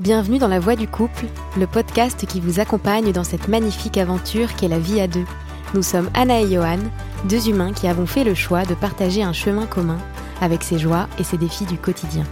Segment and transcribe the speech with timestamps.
[0.00, 4.56] Bienvenue dans La Voix du couple, le podcast qui vous accompagne dans cette magnifique aventure
[4.56, 5.24] qu'est la vie à deux.
[5.72, 6.80] Nous sommes Anna et Johan,
[7.26, 9.98] deux humains qui avons fait le choix de partager un chemin commun
[10.40, 12.24] avec ses joies et ses défis du quotidien.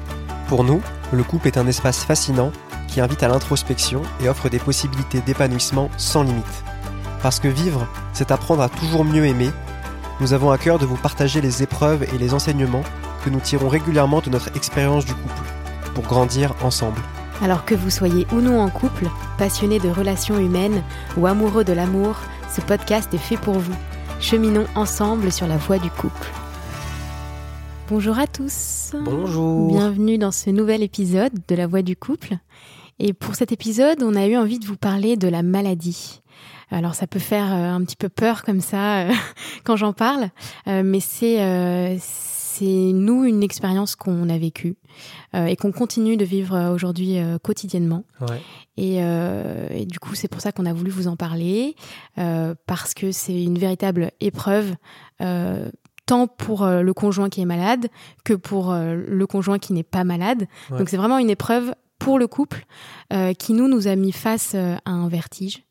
[0.49, 2.51] Pour nous, le couple est un espace fascinant
[2.89, 6.65] qui invite à l'introspection et offre des possibilités d'épanouissement sans limite.
[7.23, 9.51] Parce que vivre, c'est apprendre à toujours mieux aimer,
[10.19, 12.83] nous avons à cœur de vous partager les épreuves et les enseignements
[13.25, 15.45] que nous tirons régulièrement de notre expérience du couple,
[15.95, 17.01] pour grandir ensemble.
[17.43, 20.81] Alors que vous soyez ou non en couple, passionné de relations humaines
[21.17, 22.15] ou amoureux de l'amour,
[22.49, 23.75] ce podcast est fait pour vous.
[24.21, 26.31] Cheminons ensemble sur la voie du couple.
[27.89, 28.93] Bonjour à tous.
[28.95, 29.67] Bonjour.
[29.67, 32.37] Bienvenue dans ce nouvel épisode de la voie du couple.
[33.01, 36.23] Et pour cet épisode, on a eu envie de vous parler de la maladie.
[36.71, 39.13] Alors ça peut faire euh, un petit peu peur comme ça euh,
[39.65, 40.29] quand j'en parle,
[40.69, 41.99] euh, mais c'est
[42.53, 44.77] c'est nous une expérience qu'on a vécue
[45.35, 48.05] et qu'on continue de vivre aujourd'hui quotidiennement.
[48.21, 48.41] Ouais.
[48.77, 51.75] Et, et, du coup, c'est pour ça qu'on a voulu vous en parler,
[52.15, 54.75] parce que c'est une véritable épreuve,
[56.07, 57.89] tant pour le conjoint qui est malade
[58.25, 60.47] que pour le conjoint qui n'est pas malade.
[60.71, 60.79] Ouais.
[60.79, 62.67] Donc c'est vraiment une épreuve pour le couple
[63.39, 65.63] qui nous nous a mis face à un vertige,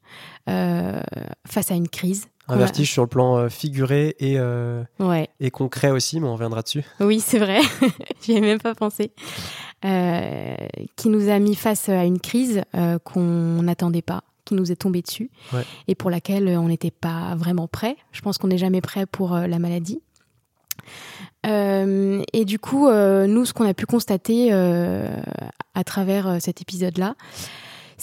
[0.47, 2.27] face à une crise.
[2.53, 5.29] Un vertige sur le plan euh, figuré et, euh, Ouais.
[5.39, 6.83] et concret aussi, mais on reviendra dessus.
[6.99, 7.59] Oui, c'est vrai.
[8.21, 9.11] J'y ai même pas pensé.
[9.83, 10.53] Euh,
[10.95, 14.75] qui nous a mis face à une crise euh, qu'on n'attendait pas, qui nous est
[14.75, 15.63] tombée dessus Ouais.
[15.87, 17.95] et pour laquelle on n'était pas vraiment prêt.
[18.11, 20.01] Je pense qu'on n'est jamais prêt pour la maladie.
[21.47, 25.07] Euh, et du coup, euh, nous, ce qu'on a pu constater euh,
[25.73, 27.15] à travers cet épisode-là,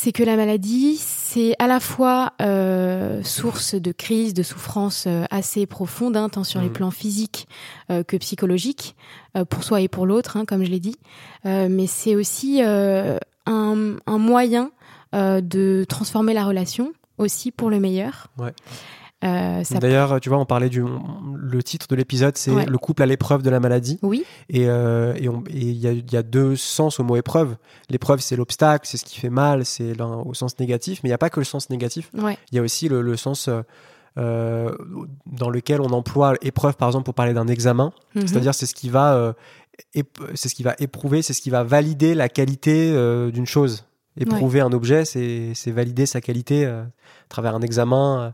[0.01, 5.25] c'est que la maladie, c'est à la fois euh, source de crise, de souffrance euh,
[5.31, 6.73] assez profonde, hein, tant sur les Mhm.
[6.73, 7.49] plans physiques
[7.91, 8.95] euh, que psychologiques,
[9.37, 10.97] euh, pour soi et pour l'autre, hein, comme je l'ai dit.
[11.47, 14.71] Euh, mais c'est aussi euh, un, un moyen
[15.17, 18.29] euh, de transformer la relation, aussi pour le meilleur.
[18.39, 18.53] Ouais.
[19.25, 20.85] Euh, D'ailleurs, tu vois, on parlait du
[21.35, 22.67] le titre de l'épisode, c'est Ouais.
[22.67, 23.99] le couple à l'épreuve de la maladie.
[24.03, 27.05] Oui, Et euh, et on- et il y, a, il y a deux sens au
[27.05, 27.57] mot épreuve.
[27.91, 31.01] L'épreuve, c'est l'obstacle, c'est ce qui fait mal, c'est au sens négatif.
[31.03, 32.11] Mais il n'y a pas que le sens négatif.
[32.17, 33.49] ouais, Il y a aussi le, le sens
[34.17, 34.71] euh,
[35.27, 37.93] dans lequel on emploie épreuve, par exemple, pour parler d'un examen.
[38.15, 38.27] Mhm.
[38.29, 39.35] C'est-à-dire, c'est ce qui va,
[40.35, 43.85] c'est ce qui va éprouver, c'est ce qui va valider la qualité euh, d'une chose.
[44.21, 48.21] Éprouver un objet, c'est valider sa qualité euh, à travers un examen.
[48.21, 48.31] euh,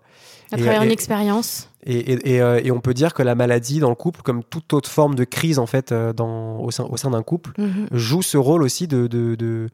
[0.53, 1.69] à travers et- une expérience.
[1.84, 4.43] et, et, et, euh, et on peut dire que la maladie dans le couple, comme
[4.45, 7.89] toute autre forme de crise en fait dans, au sein, au sein d'un couple, Mhm.
[7.93, 9.69] joue ce rôle aussi de, de, de-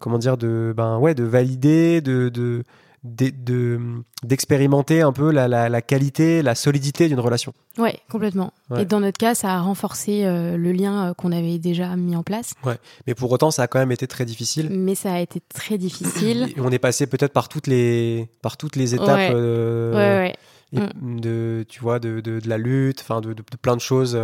[0.00, 2.64] comment dire de ben ouais de valider, de de
[3.04, 3.80] de- de-
[4.22, 7.52] d'expérimenter un peu la, la, la qualité, la solidité d'une relation.
[7.78, 8.52] Ouais, complètement.
[8.70, 8.82] Ouais.
[8.82, 12.16] Et dans notre cas, ça a renforcé euh, le lien euh, qu'on avait déjà mis
[12.16, 12.54] en place.
[13.06, 14.68] Mais pour autant, ça a quand même été très difficile.
[14.70, 16.48] Mais ça a été très difficile.
[16.56, 19.30] Et on est passé peut-être par toutes les par toutes les étapes Ouais.
[19.34, 20.34] euh, ouais,
[20.72, 20.82] ouais.
[20.82, 23.80] et de tu vois de, de, de la lutte enfin de, de, de plein de
[23.80, 24.16] choses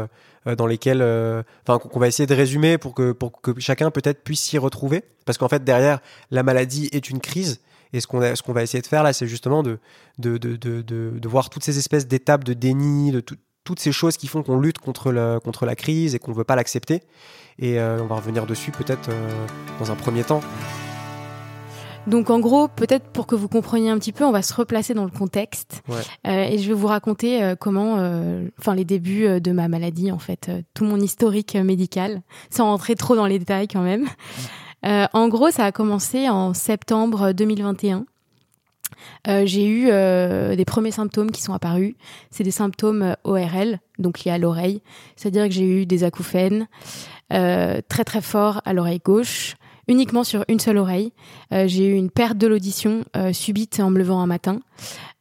[0.47, 3.91] euh, dans lesquelles euh, enfin qu'on va essayer de résumer pour que pour que chacun
[3.91, 7.61] peut-être puisse s'y retrouver parce qu'en fait derrière la maladie est une crise
[7.93, 9.78] et ce qu'on va essayer de faire là c'est justement de
[10.19, 13.81] de, de, de, de de voir toutes ces espèces d'étapes de déni de tout- toutes
[13.81, 16.56] ces choses qui font qu'on lutte contre la contre la crise et qu'on veut pas
[16.56, 17.03] l'accepter
[17.59, 19.47] et euh, on va revenir dessus peut-être euh,
[19.78, 20.41] dans un premier temps
[22.06, 24.95] Donc en gros, peut-être pour que vous compreniez un petit peu, on va se replacer
[24.95, 25.83] dans le contexte.
[25.87, 25.97] Ouais.
[26.27, 30.11] Euh, et je vais vous raconter euh, comment, euh, enfin les débuts de ma maladie
[30.11, 34.07] en fait, tout mon historique médical, sans rentrer trop dans les détails quand même.
[34.85, 38.07] Euh, en gros, ça a commencé en septembre 2021.
[39.29, 41.95] Euh, j'ai eu euh, des premiers symptômes qui sont apparus.
[42.31, 44.83] C'est des symptômes ORL, donc liés à l'oreille.
[45.17, 46.67] C'est-à-dire que j'ai eu des acouphènes
[47.31, 49.55] très très forts à l'oreille gauche,
[49.87, 51.13] uniquement sur une seule oreille.
[51.53, 54.59] J'ai eu une perte de l'audition subite en me levant un matin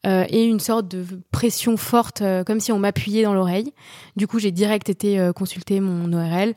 [0.06, 3.74] euh, et une sorte de pression forte, euh, comme si on m'appuyait dans l'oreille.
[4.16, 6.54] Du coup, j'ai direct été euh, consulter mon ORL.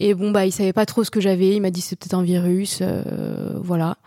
[0.00, 1.56] Et bon, bah, il savait pas trop ce que j'avais.
[1.56, 3.98] Il m'a dit c'est peut-être un virus, euh, voilà.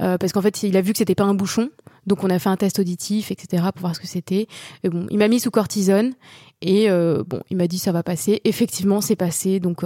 [0.00, 1.70] Euh, parce qu'en fait, il a vu que c'était pas un bouchon.
[2.06, 4.48] Donc, on a fait un test auditif, etc., pour voir ce que c'était.
[4.82, 6.14] Et bon, il m'a mis sous cortisone.
[6.60, 8.40] Et euh, bon, il m'a dit ça va passer.
[8.44, 9.60] Effectivement, c'est passé.
[9.60, 9.82] Donc,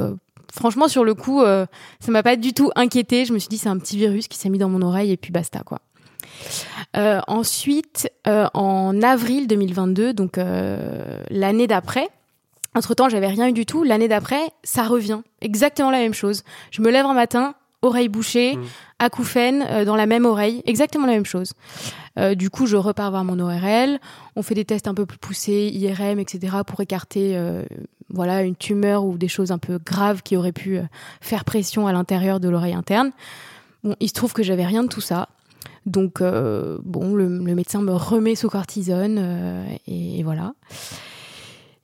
[0.53, 3.25] franchement, sur le coup, ça m'a pas du tout inquiété.
[3.25, 5.17] Je me suis dit c'est un petit virus qui s'est mis dans mon oreille et
[5.17, 5.81] puis basta quoi.
[6.97, 12.09] Euh, ensuite, euh, en avril 2022, donc euh, l'année d'après,
[12.75, 13.85] entre temps j'avais rien eu du tout.
[13.85, 16.45] L'année d'après, ça revient, exactement la même chose.
[16.71, 18.63] Je me lève un matin, oreille bouchée, Mm.
[19.01, 21.53] acouphène dans la même oreille, exactement la même chose.
[22.37, 24.01] Du coup, je repars voir mon ORL.
[24.35, 27.41] On fait des tests un peu plus poussés, IRM, etc., pour écarter
[28.11, 30.81] voilà une tumeur ou des choses un peu graves qui auraient pu
[31.21, 33.13] faire pression à l'intérieur de l'oreille interne.
[33.85, 35.29] Bon, il se trouve que j'avais rien de tout ça.
[35.89, 40.53] Donc, euh, bon, le, médecin me remet sous cortisone euh, et, voilà.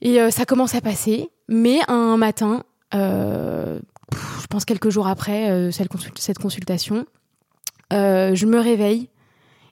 [0.03, 1.31] Et euh, ça commence à passer.
[1.49, 3.81] Mais un matin, je
[4.51, 5.89] pense quelques jours après cette,
[6.39, 7.07] consultation,
[7.91, 9.09] je me réveille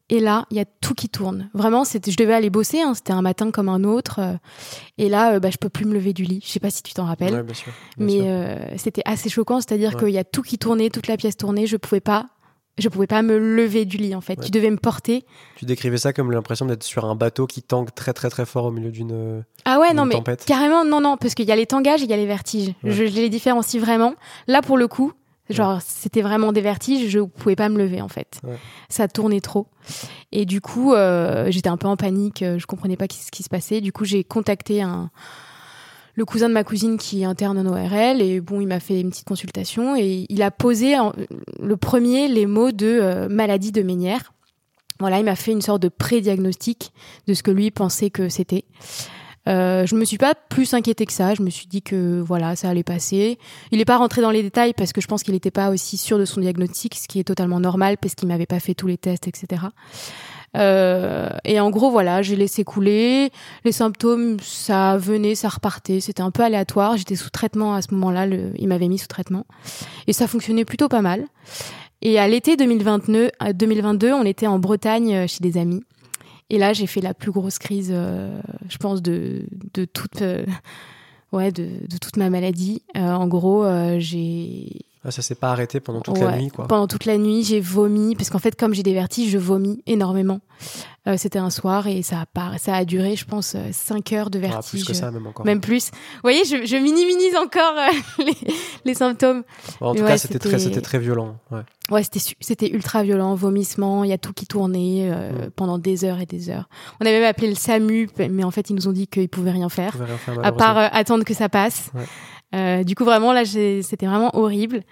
[0.09, 1.49] et là, il y a tout qui tourne.
[1.55, 2.83] Vraiment, je devais aller bosser.
[2.83, 4.21] Hein, c'était un matin comme un autre.
[4.99, 6.43] et là, bah, je peux plus me lever du lit.
[6.45, 7.43] Je sais pas si tu t'en rappelles.
[7.43, 9.61] bien sûr, mais c'était assez choquant.
[9.61, 11.67] C'est-à-dire qu'il y a tout qui tournait, toute la pièce tournait.
[11.67, 12.29] Je pouvais pas
[12.79, 14.37] je pouvais pas me lever du lit en fait.
[14.37, 15.25] Tu devais me porter.
[15.57, 18.67] Tu décrivais ça comme l'impression d'être sur un bateau qui tangue très très très fort
[18.67, 20.17] au milieu d'une Ah ouais non mais
[20.47, 22.73] carrément non non parce qu'il y a les tangages et il y a les vertiges.
[22.85, 24.15] Je, les différencie vraiment.
[24.47, 25.13] Là pour le coup,
[25.51, 28.41] genre c'était vraiment des vertiges, je pouvais pas me lever en fait.
[28.89, 29.67] Ça tournait trop.
[30.31, 33.49] Et du coup, euh, j'étais un peu en panique, je comprenais pas ce qui se
[33.51, 33.81] passait.
[33.81, 35.11] Du coup, j'ai contacté un
[36.15, 39.01] le cousin de ma cousine qui est interne en ORL et bon, il m'a fait
[39.01, 40.95] une petite consultation et il a posé
[41.61, 44.33] le premier les mots de euh, maladie de Ménière.
[45.01, 46.93] Voilà, il m'a fait une sorte de pré-diagnostic
[47.27, 48.65] de ce que lui pensait que c'était.
[49.49, 51.35] Euh, je me suis pas plus inquiétée que ça.
[51.35, 53.39] Je me suis dit que voilà, ça allait passer.
[53.73, 55.97] Il n'est pas rentré dans les détails parce que je pense qu'il n'était pas aussi
[55.97, 58.87] sûr de son diagnostic, ce qui est totalement normal parce qu'il m'avait pas fait tous
[58.87, 59.63] les tests, etc.
[60.57, 63.31] Euh, et en gros, voilà, j'ai laissé couler.
[63.65, 66.01] Les symptômes, ça venait, ça repartait.
[66.01, 66.97] C'était un peu aléatoire.
[66.97, 68.27] J'étais sous traitement à ce moment-là.
[68.27, 69.47] Il m'avait mis sous traitement.
[70.07, 71.27] Et ça fonctionnait plutôt pas mal.
[72.03, 75.85] Et à l'été 2022, 2022, on était en Bretagne euh, chez des amis.
[76.51, 78.39] Et là, j'ai fait la plus grosse crise, euh,
[78.69, 80.45] je pense, de, de toute, euh,
[81.33, 82.83] ouais, de, de, toute ma maladie.
[82.95, 83.65] en gros,
[83.99, 86.69] j'ai ah, ça s'est pas arrêté pendant toute la nuit, quoi.
[86.69, 89.83] Pendant toute la nuit, j'ai vomi parce qu'en fait, comme j'ai des vertiges, je vomis
[89.87, 90.41] énormément.
[91.09, 94.17] Euh, c'était un soir et ça a, pas, ça a duré, je pense, 5 euh,
[94.17, 94.61] heures de vertige.
[94.65, 95.45] Ah, plus que ça, même encore.
[95.45, 95.91] Même plus.
[95.91, 98.37] Vous voyez, je, je minimise encore euh, les,
[98.85, 99.43] les, symptômes.
[99.81, 101.41] en tout cas, c'était très, c'était très violent.
[101.51, 102.03] Ouais, ouais
[102.41, 105.51] c'était, ultra violent, vomissement, il y a tout qui tournait mm.
[105.57, 106.69] pendant des heures et des heures.
[107.01, 109.51] On avait même appelé le SAMU, mais en fait, ils nous ont dit qu'ils pouvaient
[109.51, 111.91] rien faire, rien faire à part attendre que ça passe.
[112.55, 114.83] Euh, du coup, vraiment, là, c'était vraiment horrible.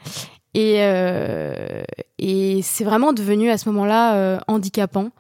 [0.53, 1.83] Et, euh,
[2.19, 5.11] et c'est vraiment devenu à ce moment-là euh, handicapant.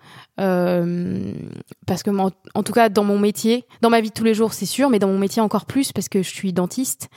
[0.40, 1.32] Euh,
[1.87, 4.34] parce que, en, en, tout cas, dans mon métier, dans ma vie de tous les
[4.34, 7.08] jours, c'est sûr, mais dans mon métier encore plus parce que je suis dentiste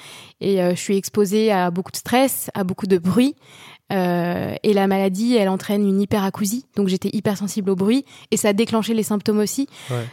[0.42, 3.36] et je suis exposée à beaucoup de stress, à beaucoup de bruit.
[3.92, 6.66] Euh, et la maladie, elle entraîne une hyperacousie.
[6.76, 9.68] Donc j'étais hypersensible au bruit et ça a déclenché les symptômes aussi.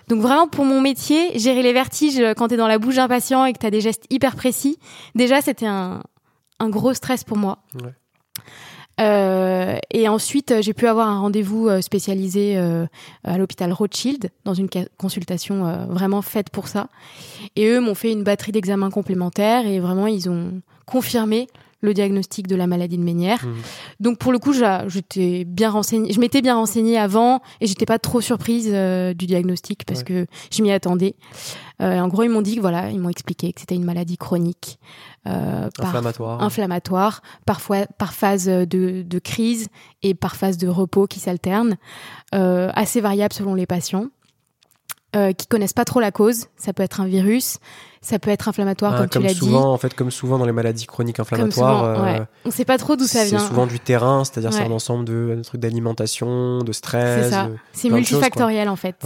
[0.09, 3.09] Donc vraiment pour mon métier, gérer les vertiges quand tu es dans la bouche d'un
[3.09, 4.79] patient et que tu as des gestes hyper précis,
[5.15, 6.03] déjà c'était un,
[6.59, 7.59] un gros stress pour moi.
[9.01, 12.87] Euh, et ensuite, j'ai pu avoir un rendez-vous euh, spécialisé euh,
[13.25, 14.69] à l'hôpital Rothschild, dans une
[14.99, 16.89] consultation euh, vraiment faite pour ça.
[17.57, 21.47] Et eux m'ont fait une batterie d'examens complémentaires et vraiment, ils ont confirmé
[21.81, 23.45] le diagnostic de la maladie de Ménière.
[23.45, 23.55] Mhm.
[24.01, 27.99] Donc pour le coup, j'étais bien renseignée, je m'étais bien renseignée avant et j'étais pas
[27.99, 31.15] trop surprise euh, du diagnostic parce que je m'y attendais.
[31.81, 34.19] Euh, en gros, ils m'ont dit que voilà, ils m'ont expliqué que c'était une maladie
[34.19, 34.79] chronique,
[35.27, 38.67] euh, inflammatoire, inflammatoire, parfois par phase de,
[39.03, 39.69] de, crise
[40.03, 41.77] et par phase de repos qui s'alternent,
[42.33, 44.07] assez variable selon les patients.
[45.13, 46.47] Qui connaissent pas trop la cause.
[46.57, 47.59] Ça peut être un virus,
[48.03, 49.55] ça peut être inflammatoire, comme, tu l'as dit.
[49.55, 52.21] En fait, comme souvent dans les maladies chroniques inflammatoires, souvent, ouais.
[52.21, 53.39] Euh, on sait pas trop d'où ça vient.
[53.39, 57.25] C'est souvent du terrain, c'est-à-dire c'est un ensemble de, trucs d'alimentation, de stress.
[57.25, 57.51] C'est ça.
[57.73, 58.97] C'est multifactoriel en fait.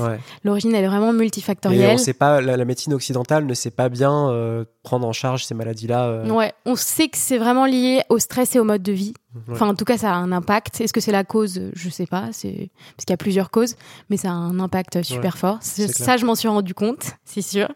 [0.44, 1.90] L'origine elle est vraiment multifactorielle.
[1.90, 5.44] Et on sait pas, la, médecine occidentale ne sait pas bien euh, prendre en charge
[5.44, 6.06] ces maladies-là.
[6.06, 6.30] Euh.
[6.30, 9.14] Ouais, on sait que c'est vraiment lié au stress et au mode de vie.
[9.50, 10.80] Enfin, en tout cas, ça a un impact.
[10.80, 11.60] Est-ce que c'est la cause?
[11.72, 12.28] Je sais pas.
[12.30, 13.74] C'est parce qu'il y a plusieurs causes,
[14.08, 15.58] mais ça a un impact super fort.
[15.60, 17.68] Ça, je m'en suis rendu compte, c'est sûr.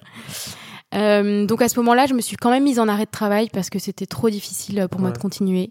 [0.95, 3.49] Euh, donc à ce moment-là, je me suis quand même mise en arrêt de travail
[3.53, 5.71] parce que c'était trop difficile pour moi de continuer.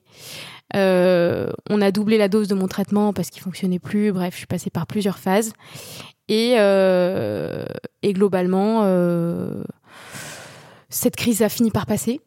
[0.75, 4.11] Euh, on a doublé la dose de mon traitement parce qu'il fonctionnait plus.
[4.11, 5.53] Bref, je suis passée par plusieurs phases
[6.27, 7.65] et, euh,
[8.03, 9.63] et globalement, euh,
[10.89, 12.21] cette crise a fini par passer.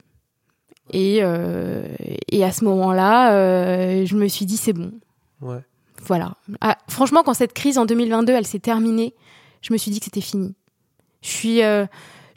[0.93, 1.87] Et, euh,
[2.31, 4.93] et à ce moment-là, euh, je me suis dit c'est bon.
[5.41, 5.61] Ouais.
[6.03, 6.35] Voilà.
[6.61, 9.15] Ah, franchement, quand cette crise en 2022, elle s'est terminée,
[9.61, 10.55] je me suis dit que c'était fini.
[11.23, 11.87] Je suis, euh,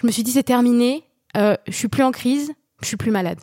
[0.03, 1.03] je me suis dit c'est terminé.
[1.37, 3.39] Euh, je suis plus en crise, je suis plus malade.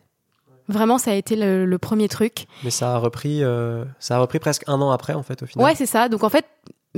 [0.69, 2.47] Vraiment, ça a été le, premier truc.
[2.63, 5.47] Mais ça a repris, euh, ça a repris presque un an après en fait au
[5.47, 5.65] final.
[5.65, 6.09] Ouais, c'est ça.
[6.09, 6.45] Donc en fait,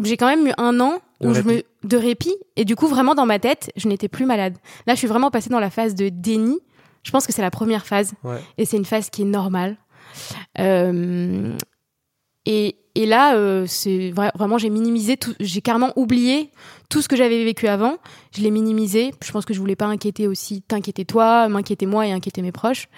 [0.03, 1.49] j'ai quand même eu un an de où répit.
[1.49, 4.59] je me de répit et du coup vraiment dans ma tête, je n'étais plus malade.
[4.87, 6.59] Là, je suis vraiment passée dans la phase de déni.
[7.05, 8.41] Je pense que c'est la première phase ouais.
[8.59, 9.77] et c'est une phase qui est normale.
[10.59, 11.57] Euh,
[12.47, 16.51] et et là, euh, c'est vra- vraiment, j'ai minimisé, j'ai carrément oublié
[16.91, 17.97] tout ce que j'avais vécu avant.
[18.37, 19.15] Je l'ai minimisé.
[19.25, 22.53] Je pense que je voulais pas inquiéter aussi, t'inquiéter toi, m'inquiéter moi et inquiéter mes
[22.53, 22.89] proches.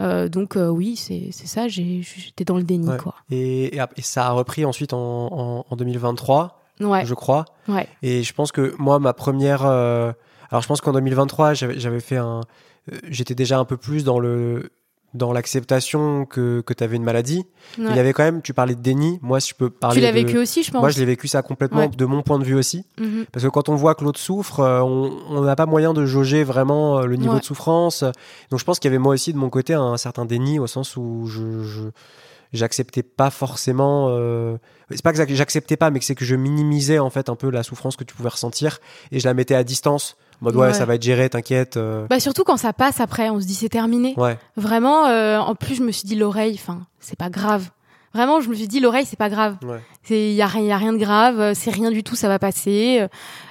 [0.00, 1.68] Euh, donc euh, oui, c'est ça.
[1.68, 2.96] J'étais dans le déni, Ouais.
[2.96, 3.14] quoi.
[3.30, 4.98] Et, et ap- et ça a repris ensuite en,
[5.30, 7.44] en, en 2023, Ouais, je crois.
[7.68, 9.64] ouais, Et je pense que moi, ma première.
[9.64, 10.14] alors,
[10.60, 12.40] je pense qu'en 2023, j'avais fait un.
[13.08, 14.70] J'étais déjà un peu plus dans le
[15.14, 17.46] dans l'acceptation que, que tu avais une maladie.
[17.78, 17.86] ouais.
[17.90, 19.18] Il y avait quand même, tu parlais de déni.
[19.22, 19.96] Moi, si je peux parler.
[19.96, 20.80] Tu l'as de- vécu aussi, je pense.
[20.80, 21.88] Moi, je l'ai vécu ça complètement Ouais.
[21.88, 22.84] de mon point de vue aussi.
[23.00, 23.24] Mhm.
[23.32, 26.44] Parce que quand on voit que l'autre souffre, euh, on n'a pas moyen de jauger
[26.44, 27.40] vraiment euh, le niveau Ouais.
[27.40, 28.04] de souffrance.
[28.50, 30.66] Donc je pense qu'il y avait moi aussi de mon côté un certain déni au
[30.66, 31.88] sens où je,
[32.52, 34.08] j'acceptais pas forcément.
[34.10, 34.56] euh,
[34.90, 37.50] C'est pas que j'acceptais pas, mais que c'est que je minimisais en fait un peu
[37.50, 38.78] la souffrance que tu pouvais ressentir
[39.10, 40.16] et je la mettais à distance.
[40.40, 40.72] En mode ouais, Ouais.
[40.74, 41.76] ça va être géré, t'inquiète.
[41.76, 44.14] euh, Bah surtout quand ça passe après, on se dit c'est terminé.
[44.16, 47.70] Ouais, Vraiment, euh, en plus je me suis dit l'oreille, enfin c'est pas grave.
[48.16, 49.56] Vraiment, je me suis dit l'oreille c'est pas grave.
[49.62, 49.80] ouais.
[50.02, 52.28] C'est y a rien, y a rien de grave, euh, c'est rien du tout, ça
[52.28, 53.06] va passer.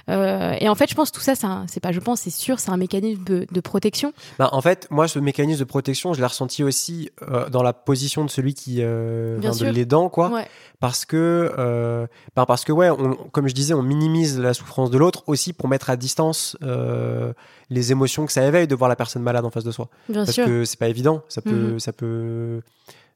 [0.10, 1.34] Euh, et en fait, je pense tout ça,
[1.68, 4.14] c'est pas, je pense, c'est sûr, c'est un mécanisme de, de protection.
[4.40, 7.74] Bah, en fait, moi, ce mécanisme de protection, je l'ai ressenti aussi euh, dans la
[7.74, 10.30] position de celui qui euh, Bien de l'aidant, quoi.
[10.30, 10.48] Ouais.
[10.80, 14.92] parce que euh, ben parce que ouais on- comme je disais on minimise la souffrance
[14.92, 17.34] de l'autre aussi pour mettre à distance euh,
[17.70, 20.24] les émotions que ça éveille de voir la personne malade en face de soi Bien
[20.26, 20.46] parce sûr.
[20.46, 21.80] que c'est pas évident ça peut Mhm.
[21.80, 22.62] ça peut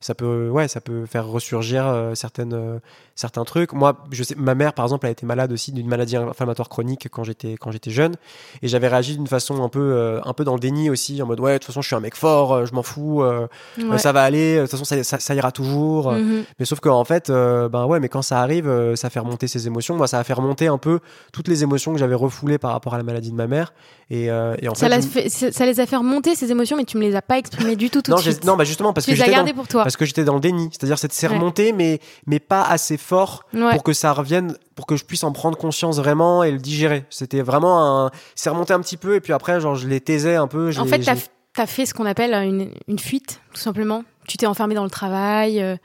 [0.02, 2.80] ça peut ouais ça peut faire ressurgir euh, certaines euh,
[3.16, 6.16] certains trucs moi je sais ma mère par exemple a été malade aussi d'une maladie
[6.16, 8.16] inflammatoire chronique quand j'étais quand j'étais jeune
[8.62, 11.26] et j'avais réagi d'une façon un peu euh, un peu dans le déni aussi en
[11.26, 13.48] mode ouais de toute façon je suis un mec fort euh, je m'en fous euh,
[13.78, 13.98] Ouais.
[13.98, 16.44] ça va aller de toute façon ça, ça, ça ira toujours Mhm.
[16.60, 19.48] mais sauf qu'en fait, euh, ben ouais, mais quand ça arrive, euh, ça fait remonter
[19.48, 19.96] ses émotions.
[19.96, 21.00] Moi, ça a fait remonter un peu
[21.34, 23.74] toutes les émotions que j'avais refoulées par rapport à la maladie de ma mère.
[24.10, 26.86] Et, euh, et en ça, fait, fait- ça les a fait remonter ces émotions, mais
[26.86, 28.44] tu me les as pas exprimées du tout tout non, de suite.
[28.46, 29.84] non, bah justement parce tu que les as gardées pour toi.
[29.90, 30.70] Parce que j'étais dans le déni.
[30.72, 31.34] C'est-à-dire, c'est Ouais.
[31.36, 33.72] remonté, mais mais pas assez fort Ouais.
[33.74, 37.06] pour que ça revienne, pour que je puisse en prendre conscience vraiment et le digérer.
[37.10, 40.36] C'était vraiment un, c'est remonté un petit peu et puis après, genre, je les taisais
[40.36, 40.70] un peu.
[40.78, 41.16] En fait, t'as
[41.64, 44.04] as fait ce qu'on appelle une, une fuite, tout simplement.
[44.28, 45.60] Tu t'es enfermé dans le travail.
[45.60, 45.76] euh,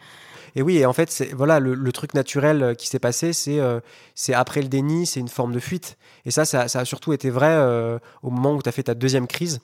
[0.54, 3.32] Et oui, et en fait, c'est voilà le, le truc naturel euh, qui s'est passé,
[3.32, 3.80] c'est euh,
[4.14, 5.96] c'est après le déni, c'est une forme de fuite.
[6.26, 8.82] Et ça, ça, ça a surtout été vrai euh, au moment où tu as fait
[8.84, 9.60] ta deuxième crise,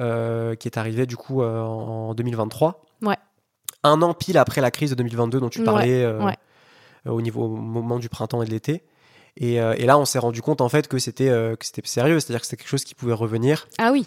[0.00, 2.82] euh, qui est arrivée du coup en 2023.
[3.02, 3.16] Ouais.
[3.84, 6.36] Un an pile après la crise de 2022 dont tu parlais euh, ouais.
[7.06, 8.82] euh, au niveau au moment du printemps et de l'été.
[9.36, 12.20] Et, euh, et là, on s'est rendu compte en fait que c'était que c'était sérieux,
[12.20, 13.68] c'est-à-dire que c'était quelque chose qui pouvait revenir.
[13.78, 14.06] Ah oui.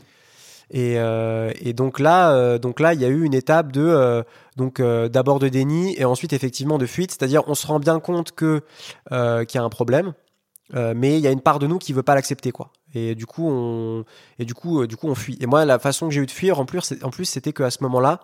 [0.72, 3.82] Et, euh, et donc là, euh, donc là, il y a eu une étape de
[3.82, 4.24] euh,
[4.58, 8.32] donc d'abord de déni et ensuite effectivement de fuite, c'est-à-dire on se rend bien compte
[8.32, 8.62] que
[9.10, 10.14] qu'il y a un problème,
[10.76, 12.72] euh, mais il y a une part de nous qui veut pas l'accepter quoi.
[12.94, 14.04] Et du coup on
[14.40, 15.38] et du coup euh, du coup on fuit.
[15.40, 17.70] Et moi la façon que j'ai eu de fuir en plus en plus c'était qu'à
[17.70, 18.20] ce moment-là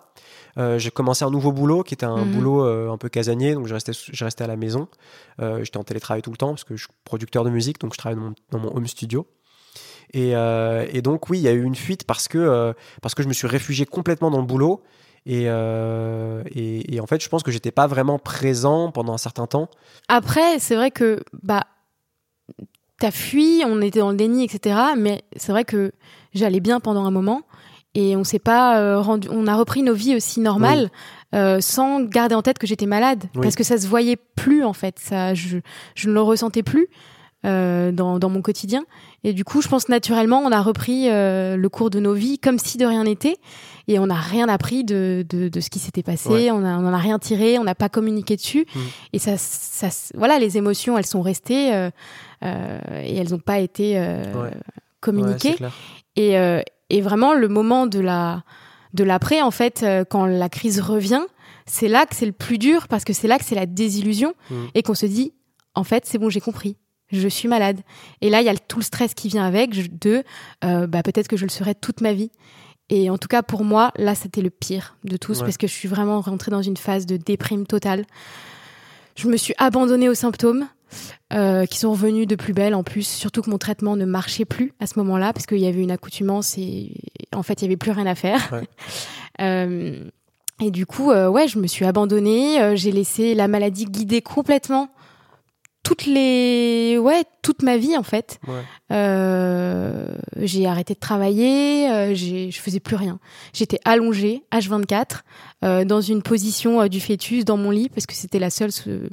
[0.58, 2.30] euh, j'ai commencé un nouveau boulot qui était un Mhm.
[2.32, 4.88] boulot un peu casanier donc je restais je restais à la maison.
[5.40, 7.98] J'étais en télétravail tout le temps parce que je suis producteur de musique donc je
[7.98, 9.26] travaille dans mon, dans mon home studio.
[10.12, 13.28] Et, et donc oui, il y a eu une fuite parce que, parce que je
[13.28, 14.82] me suis réfugié complètement dans le boulot.
[15.26, 19.18] Et, euh, et, et en fait, je pense que j'étais pas vraiment présent pendant un
[19.18, 19.70] certain temps.
[20.08, 21.64] Après, c'est vrai que bah
[22.98, 24.76] t'as fui, on était dans le déni, etc.
[24.96, 25.92] Mais c'est vrai que
[26.32, 27.42] j'allais bien pendant un moment
[27.94, 30.90] et on s'est pas euh, rendu, on a repris nos vies aussi normales
[31.34, 33.40] euh, sans garder en tête que j'étais malade Oui.
[33.42, 34.98] parce que ça se voyait plus en fait.
[34.98, 35.58] Ça, je,
[35.94, 36.88] je ne le ressentais plus.
[37.46, 38.84] euh, dans, dans mon quotidien
[39.22, 42.58] et du coup je pense naturellement on a repris le cours de nos vies comme
[42.58, 43.36] si de rien n'était
[43.86, 46.50] et on n'a rien appris de, de, de ce qui s'était passé Ouais.
[46.50, 48.82] on n'en a rien tiré on n'a pas communiqué dessus Mhm.
[49.12, 51.70] et ça, ça voilà les émotions elles sont restées
[52.44, 54.50] et elles n'ont pas été euh, Ouais.
[55.00, 55.56] Communiquées.
[56.16, 56.60] Et, euh,
[56.90, 58.42] et vraiment le moment de la
[58.94, 61.22] de l'après en fait euh, quand la crise revient
[61.66, 64.34] c'est là que c'est le plus dur parce que c'est là que c'est la désillusion
[64.50, 64.68] Mhm.
[64.74, 65.32] et qu'on se dit
[65.74, 66.76] en fait c'est bon j'ai compris.
[67.10, 67.80] Je suis malade.
[68.22, 70.22] Et là il y a tout le stress qui vient avec de
[70.64, 72.30] euh, bah, peut-être que je le serai toute ma vie.
[72.90, 75.44] Et en tout cas pour moi là c'était le pire de tous Ouais.
[75.44, 78.04] parce que je suis vraiment rentrée dans une phase de déprime totale.
[79.16, 80.66] Je me suis abandonnée aux symptômes
[81.32, 84.44] euh, qui sont revenus de plus belle en plus, surtout que mon traitement ne marchait
[84.44, 86.92] plus à ce moment-là parce qu'il y avait une accoutumance et
[87.34, 88.52] en fait il y avait plus rien à faire.
[88.52, 88.68] Ouais.
[89.40, 90.04] Euh,
[90.62, 94.90] et du coup, euh, ouais, je me suis abandonnée, j'ai laissé la maladie guider complètement
[95.84, 98.40] toutes les, ouais, toute ma vie en fait.
[98.48, 98.62] Ouais.
[98.90, 100.06] Euh,
[100.40, 103.20] j'ai arrêté de travailler, euh, j'ai- je faisais plus rien.
[103.52, 105.24] J'étais allongée, H24,
[105.64, 108.72] euh, dans une position euh, du fœtus dans mon lit parce que c'était la seule,
[108.72, 109.08] se-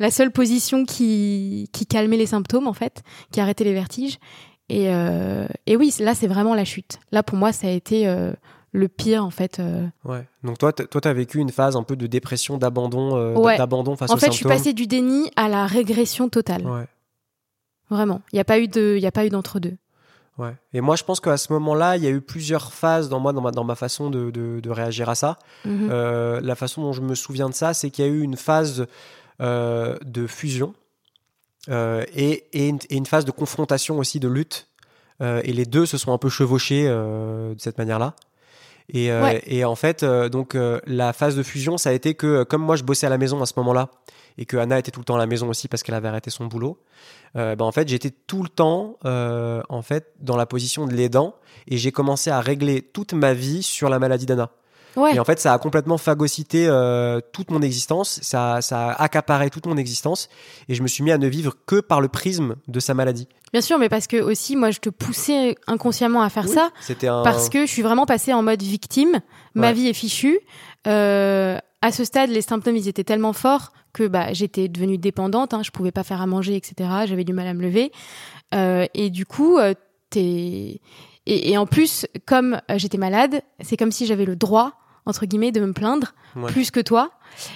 [0.00, 4.18] la seule position qui, qui calmait les symptômes en fait, qui arrêtait les vertiges.
[4.70, 6.98] Et, euh, et oui, là c'est vraiment la chute.
[7.12, 8.06] Là pour moi ça a été
[8.76, 9.60] le pire en fait.
[9.60, 9.86] euh.
[10.04, 10.26] Ouais.
[10.42, 13.56] Donc toi, toi, t'as vécu une phase un peu de dépression, d'abandon, euh, Ouais.
[13.56, 16.66] d'abandon face En aux fait, je suis passée du déni à la régression totale.
[16.66, 16.86] Ouais.
[17.88, 18.20] Vraiment.
[18.32, 19.76] Il n'y a pas eu de, il a pas eu d'entre deux.
[20.36, 20.52] Ouais.
[20.72, 23.32] Et moi, je pense qu'à ce moment-là, il y a eu plusieurs phases dans moi,
[23.32, 25.38] dans ma, dans ma façon de, de, de réagir à ça.
[25.64, 25.88] Mhm.
[25.92, 28.36] Euh, la façon dont je me souviens de ça, c'est qu'il y a eu une
[28.36, 28.86] phase
[29.40, 30.74] de fusion
[31.68, 34.68] et, et, une, et une phase de confrontation aussi, de lutte.
[35.20, 38.14] Et les deux se sont un peu chevauchés de cette manière-là.
[38.92, 39.42] Et, euh, Ouais.
[39.46, 42.44] et en fait, euh, donc euh, la phase de fusion, ça a été que euh,
[42.44, 43.88] comme moi, je bossais à la maison à ce moment-là,
[44.36, 46.28] et que Anna était tout le temps à la maison aussi parce qu'elle avait arrêté
[46.30, 46.78] son boulot.
[47.36, 50.92] euh, ben, en fait, j'étais tout le temps euh, en fait dans la position de
[50.92, 51.34] l'aidant,
[51.66, 54.50] et j'ai commencé à régler toute ma vie sur la maladie d'Anna.
[54.96, 55.14] Ouais.
[55.14, 59.50] Et en fait, ça a complètement phagocyté euh, toute mon existence, ça, ça a accaparé
[59.50, 60.28] toute mon existence,
[60.68, 63.28] et je me suis mis à ne vivre que par le prisme de sa maladie.
[63.52, 66.70] Bien sûr, mais parce que aussi, moi, je te poussais inconsciemment à faire Oui, ça.
[66.80, 67.22] C'était un.
[67.22, 69.20] parce que je suis vraiment passée en mode victime.
[69.54, 69.72] Ma Ouais.
[69.72, 70.38] vie est fichue.
[70.86, 75.54] Euh, à ce stade, les symptômes, ils étaient tellement forts que bah, j'étais devenue dépendante.
[75.54, 76.88] Hein, je pouvais pas faire à manger, etc.
[77.06, 77.92] J'avais du mal à me lever.
[78.54, 79.58] Euh, et du coup,
[80.10, 80.80] t'es...
[81.26, 84.72] Et, et en plus, comme j'étais malade, c'est comme si j'avais le droit,
[85.06, 86.50] entre guillemets, de me plaindre Ouais.
[86.50, 87.10] plus que toi.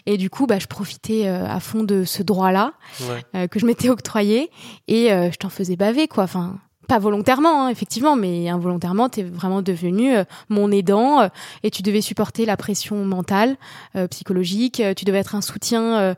[0.07, 2.75] Et du coup, bah, je profitais euh, à fond de ce droit-là
[3.09, 3.25] Ouais.
[3.35, 4.51] euh, que je m'étais octroyé
[4.87, 9.23] et euh, je t'en faisais baver quoi enfin pas volontairement hein, effectivement mais involontairement t'es
[9.23, 11.29] vraiment devenu euh, mon aidant euh,
[11.63, 13.59] et tu devais supporter la pression mentale
[13.95, 16.15] euh, psychologique tu devais être un soutien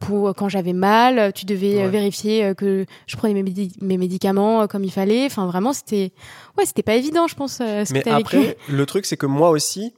[0.00, 1.88] pour quand j'avais mal tu devais Ouais.
[1.88, 6.12] vérifier que je prenais mes, médi- mes médicaments comme il fallait enfin vraiment c'était
[6.56, 9.16] ouais c'était pas évident je pense ce Mais que t'as vécu après, le truc, c'est
[9.18, 9.92] que moi aussi,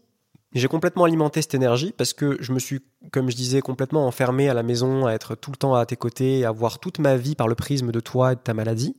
[0.52, 2.80] j'ai complètement alimenté cette énergie parce que je me suis,
[3.12, 5.96] comme je disais, complètement enfermé à la maison, à être tout le temps à tes
[5.96, 8.96] côtés, à voir toute ma vie par le prisme de toi et de ta maladie.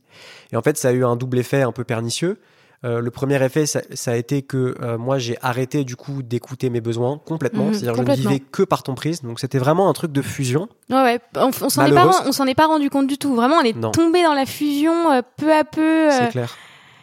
[0.52, 2.38] Et en fait, ça a eu un double effet un peu pernicieux.
[2.84, 6.22] Euh, le premier effet, ça, ça a été que euh, moi, j'ai arrêté du coup
[6.24, 7.66] d'écouter mes besoins complètement.
[7.66, 9.28] Mhm, C'est-à-dire, je ne vivais que par ton prisme.
[9.28, 10.68] Donc, c'était vraiment un truc de fusion.
[10.90, 11.20] Ouais, ouais.
[11.36, 13.36] On, on s'en est pas, on s'en est pas rendu compte du tout.
[13.36, 13.92] Vraiment, on est Non.
[13.92, 16.10] tombé dans la fusion euh, peu à peu.
[16.10, 16.56] C'est clair.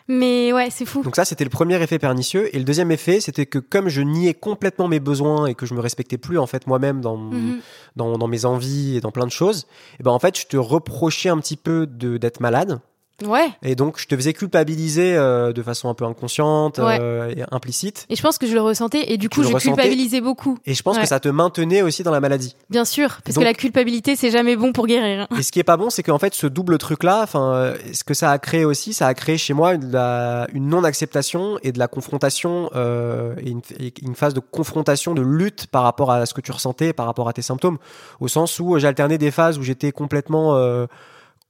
[0.09, 1.03] Mais ouais, c'est fou.
[1.03, 2.53] Donc ça, c'était le premier effet pernicieux.
[2.53, 5.73] Et le deuxième effet, c'était que comme je niais complètement mes besoins et que je
[5.73, 7.59] me respectais plus en fait moi-même dans, Mhm.
[7.95, 9.67] dans, dans mes envies et dans plein de choses,
[9.99, 12.81] et ben en fait, je te reprochais un petit peu de d'être malade.
[13.25, 13.49] Ouais.
[13.63, 16.97] Et donc, je te faisais culpabiliser euh, de façon un peu inconsciente Ouais.
[17.01, 18.05] euh, et implicite.
[18.09, 20.57] Et je pense que je le ressentais et du coup, je culpabilisais beaucoup.
[20.65, 21.03] Et je pense Ouais.
[21.03, 22.55] que ça te maintenait aussi dans la maladie.
[22.69, 25.27] Bien sûr, parce Donc- que la culpabilité, c'est jamais bon pour guérir.
[25.29, 25.37] hein.
[25.37, 28.03] Et ce qui est pas bon, c'est qu'en fait, ce double truc-là, enfin, euh, ce
[28.03, 31.71] que ça a créé aussi, ça a créé chez moi de la- une non-acceptation et
[31.71, 36.11] de la confrontation euh, et, une, et une phase de confrontation, de lutte par rapport
[36.11, 37.77] à ce que tu ressentais, par rapport à tes symptômes,
[38.19, 40.85] au sens où j'alternais des phases où j'étais complètement euh,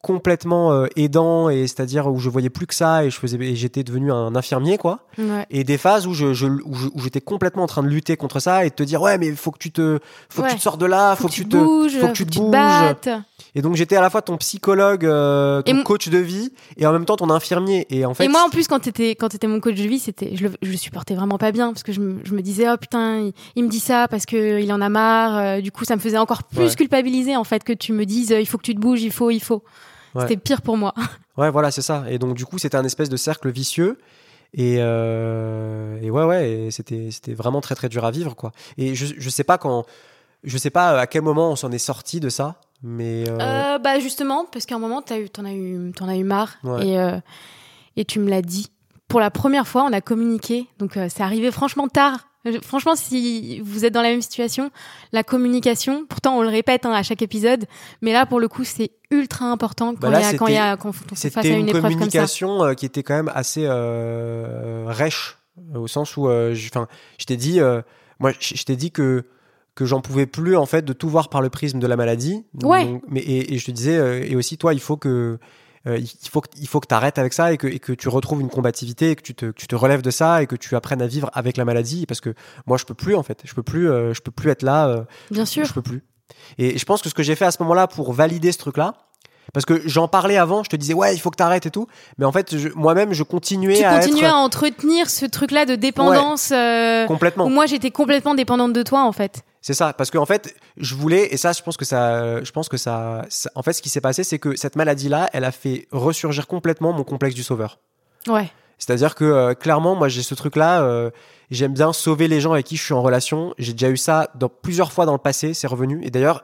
[0.02, 3.56] complètement euh, aidant et c'est-à-dire où je voyais plus que ça et je faisais et
[3.56, 5.46] j'étais devenu un infirmier quoi Ouais.
[5.50, 8.66] et des phases où je, je- où j'étais complètement en train de lutter contre ça
[8.66, 10.78] et de te dire ouais mais faut que tu te faut que tu te sors
[10.78, 13.10] de là faut, Faut, que, tu te bouges, faut que tu te bouges battes.
[13.56, 16.86] et donc j'étais à la fois ton psychologue, euh, ton Et coach de vie, et
[16.86, 17.86] en même temps ton infirmier.
[17.90, 20.00] Et en fait, et moi, en plus, quand t'étais, quand t'étais mon coach de vie,
[20.00, 22.42] c'était, je le, je le supportais vraiment pas bien parce que je me, je me
[22.42, 25.38] disais, oh putain, il, il me dit ça parce que il en a marre.
[25.38, 26.76] euh, du coup, ça me faisait encore plus Ouais.
[26.76, 29.30] culpabiliser en fait que tu me dises, il faut que tu te bouges, il faut,
[29.32, 29.62] il faut.
[30.16, 30.22] Ouais.
[30.24, 30.94] C'était pire pour moi.
[31.38, 32.04] ouais, voilà, c'est ça.
[32.10, 33.98] Et donc du coup, c'était un espèce de cercle vicieux.
[34.54, 38.52] Et, euh, et ouais, ouais, c'était vraiment très très dur à vivre, quoi.
[38.78, 39.86] Et je je sais pas quand,
[40.44, 43.78] je sais pas à quel moment on s'en est sorti de ça, mais euh, Euh,
[43.78, 46.56] bah justement, parce qu'à un moment, t'as eu, t'en as eu, t'en as eu marre,
[46.64, 46.88] Ouais.
[46.88, 47.20] et euh,
[47.96, 48.72] et tu me l'as dit.
[49.08, 52.28] Pour la première fois, on a communiqué, donc euh, c'est arrivé franchement tard.
[52.46, 54.72] Euh, Franchement, si vous êtes dans la même situation,
[55.12, 57.66] la communication, pourtant on le répète hein, à chaque épisode,
[58.02, 60.48] mais là pour le coup c'est ultra important quand Bah là, il y a quand
[60.48, 61.98] il y a quand on face c'était à une, une épreuve comme ça.
[61.98, 65.38] communication euh, qui était quand même assez euh, rêche,
[65.76, 66.70] au sens où, euh, je-
[67.18, 67.82] je t'ai dit, euh,
[68.20, 69.26] moi, je t'ai dit que
[69.76, 72.44] que j'en pouvais plus en fait de tout voir par le prisme de la maladie.
[72.64, 72.86] Ouais.
[72.86, 75.40] Donc, mais et, et je te disais euh, et aussi toi, il faut que euh,
[75.98, 78.10] il faut que, il faut que tu arrêtes avec ça et que, et que tu
[78.10, 80.56] retrouves une combativité et que tu te, que tu te relèves de ça et que
[80.56, 82.34] tu apprennes à vivre avec la maladie parce que
[82.68, 84.88] moi je peux plus en fait je peux plus euh, je peux plus être là
[84.88, 85.66] euh, Bien sûr.
[85.66, 86.04] je peux plus.
[86.58, 88.94] Et je pense que ce que j'ai fait à ce moment-là pour valider ce truc-là,
[89.54, 91.88] parce que j'en parlais avant, je te disais ouais, il faut que t'arrêtes et tout,
[92.18, 96.52] mais en fait, moi-même, je continuais Tu à être à entretenir ce truc-là de dépendance
[96.52, 97.46] euh, complètement.
[97.46, 99.44] où moi j'étais complètement dépendante de toi en fait.
[99.62, 102.70] C'est ça, parce qu'en fait, je voulais, et ça, je pense que ça, je pense
[102.70, 105.52] que ça, ça- en fait, ce qui s'est passé, c'est que cette maladie-là, elle a
[105.52, 107.80] fait ressurgir complètement mon complexe du sauveur.
[108.28, 108.50] Ouais.
[108.78, 110.82] C'est-à-dire que euh, clairement, moi, j'ai ce truc-là.
[110.84, 111.10] euh,
[111.52, 113.54] J'aime bien sauver les gens avec qui je suis en relation.
[113.58, 115.54] J'ai déjà eu ça dans plusieurs fois dans le passé.
[115.56, 116.00] C'est revenu.
[116.06, 116.44] Et d'ailleurs,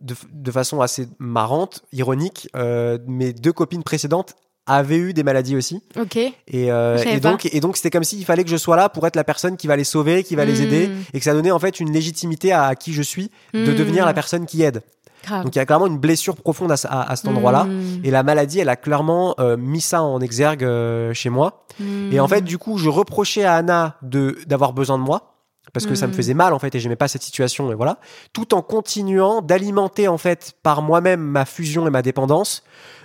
[0.00, 4.34] de, de façon assez marrante, ironique, euh, mes deux copines précédentes
[4.66, 5.82] avaient eu des maladies aussi.
[6.00, 6.16] Ok.
[6.16, 6.32] Et,
[6.72, 9.16] euh, et donc, et donc c'était comme s'il fallait que je sois là pour être
[9.16, 11.58] la personne qui va les sauver, qui va les aider, et que ça donnait en
[11.58, 13.76] fait une légitimité à, qui je suis de Mm.
[13.76, 14.82] devenir la personne qui aide.
[15.24, 15.44] Grave.
[15.44, 17.64] Donc il y a clairement une blessure profonde à, ce- à- à cet endroit-là.
[17.64, 18.00] Mm.
[18.04, 21.64] Et la maladie, elle a clairement euh, mis ça en exergue euh, chez moi.
[22.12, 25.35] Et en fait, du coup, je reprochais à Anna de d'avoir besoin de moi
[25.76, 26.16] parce que ça me Mhm.
[26.16, 27.98] faisait mal en fait et j'aimais pas cette situation et voilà,
[28.32, 32.62] tout en continuant d'alimenter en fait par moi-même ma fusion et ma dépendance.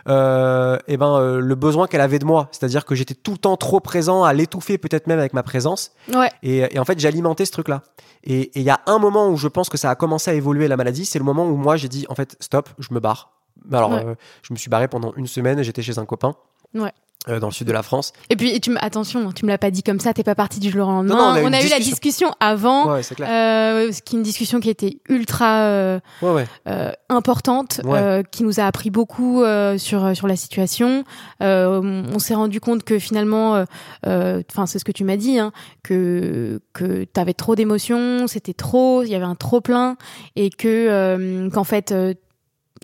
[0.08, 3.38] Euh, et ben euh, le besoin qu'elle avait de moi, c'est-à-dire que j'étais tout le
[3.38, 5.92] temps trop présent, à l'étouffer peut-être même avec ma présence.
[6.14, 6.30] Ouais.
[6.44, 7.84] Et, et en fait, j'alimentais ce truc-là.
[8.24, 10.34] Et et il y a un moment où je pense que ça a commencé à
[10.34, 13.00] évoluer la maladie, c'est le moment où moi j'ai dit en fait stop, je me
[13.00, 13.32] barre.
[13.72, 14.04] Alors, Ouais.
[14.06, 15.62] euh, je me suis barré pendant une semaine.
[15.62, 16.34] J'étais chez un copain.
[16.74, 16.92] Ouais.
[17.30, 18.14] Euh, dans le sud de la France.
[18.30, 20.60] Et puis, et tu attention, tu me l'as pas dit comme ça, t'es pas parti
[20.60, 21.16] du jour au lendemain.
[21.16, 22.32] Non, non, on a eu on une a eu la discussion.
[22.40, 26.46] avant, Ouais, euh, ce qui est une discussion qui était ultra euh, Ouais, ouais.
[26.68, 31.04] euh, importante, euh, qui nous a appris beaucoup euh, sur sur la situation.
[31.44, 33.64] Euh, on s'est rendu compte que finalement,
[34.06, 35.52] enfin c'est ce que tu m'as dit, hein,
[35.84, 39.96] que que t'avais trop d'émotions, c'était trop, il y avait un trop plein,
[40.36, 41.94] et que euh, qu'en fait.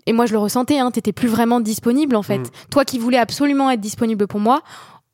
[0.06, 2.38] Et moi, je le ressentais, hein, t'étais plus vraiment disponible, en fait.
[2.38, 2.50] Mm.
[2.70, 4.62] Toi qui voulais absolument être disponible pour moi,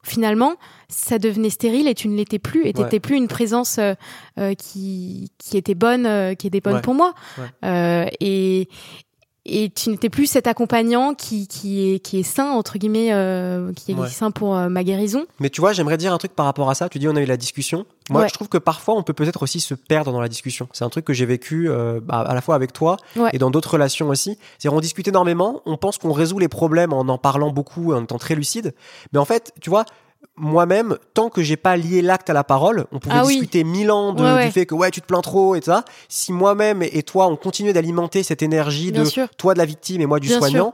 [0.03, 0.55] finalement,
[0.89, 3.01] ça devenait stérile et tu ne l'étais plus, et t'étais Ouais.
[3.01, 3.95] plus une présence euh,
[4.39, 6.81] euh, qui, qui était bonne, euh, qui était bonne Ouais.
[6.83, 7.15] pour moi.
[7.39, 7.45] Ouais.
[7.65, 8.69] Euh, et,
[9.47, 13.73] et tu n'étais plus cet accompagnant qui, qui, est, qui est sain, entre guillemets, euh,
[13.75, 14.09] qui est Ouais.
[14.09, 15.27] sain pour euh, ma guérison.
[15.39, 16.89] Mais tu vois, j'aimerais dire un truc par rapport à ça.
[16.89, 17.85] Tu dis, on a eu la discussion.
[18.11, 18.29] Moi, Ouais.
[18.29, 20.69] je trouve que parfois, on peut peut-être aussi se perdre dans la discussion.
[20.73, 23.31] C'est un truc que j'ai vécu euh, bah, à la fois avec toi Ouais.
[23.35, 24.39] et dans d'autres relations aussi.
[24.59, 28.03] C'est-à-dire, on discute énormément, on pense qu'on résout les problèmes en en parlant beaucoup, en
[28.05, 28.75] étant très lucide.
[29.13, 29.85] Mais en fait, tu vois,
[30.37, 33.35] moi-même, tant que j'ai pas lié l'acte à la parole, on pouvait Ah oui.
[33.35, 35.85] discuter mille ans de, Ouais, du fait que ouais, tu te plains trop et ça.
[36.09, 39.29] Si moi-même et toi, on continuait d'alimenter cette énergie Bien de sûr.
[39.37, 40.73] toi de la victime et moi du Bien soignant,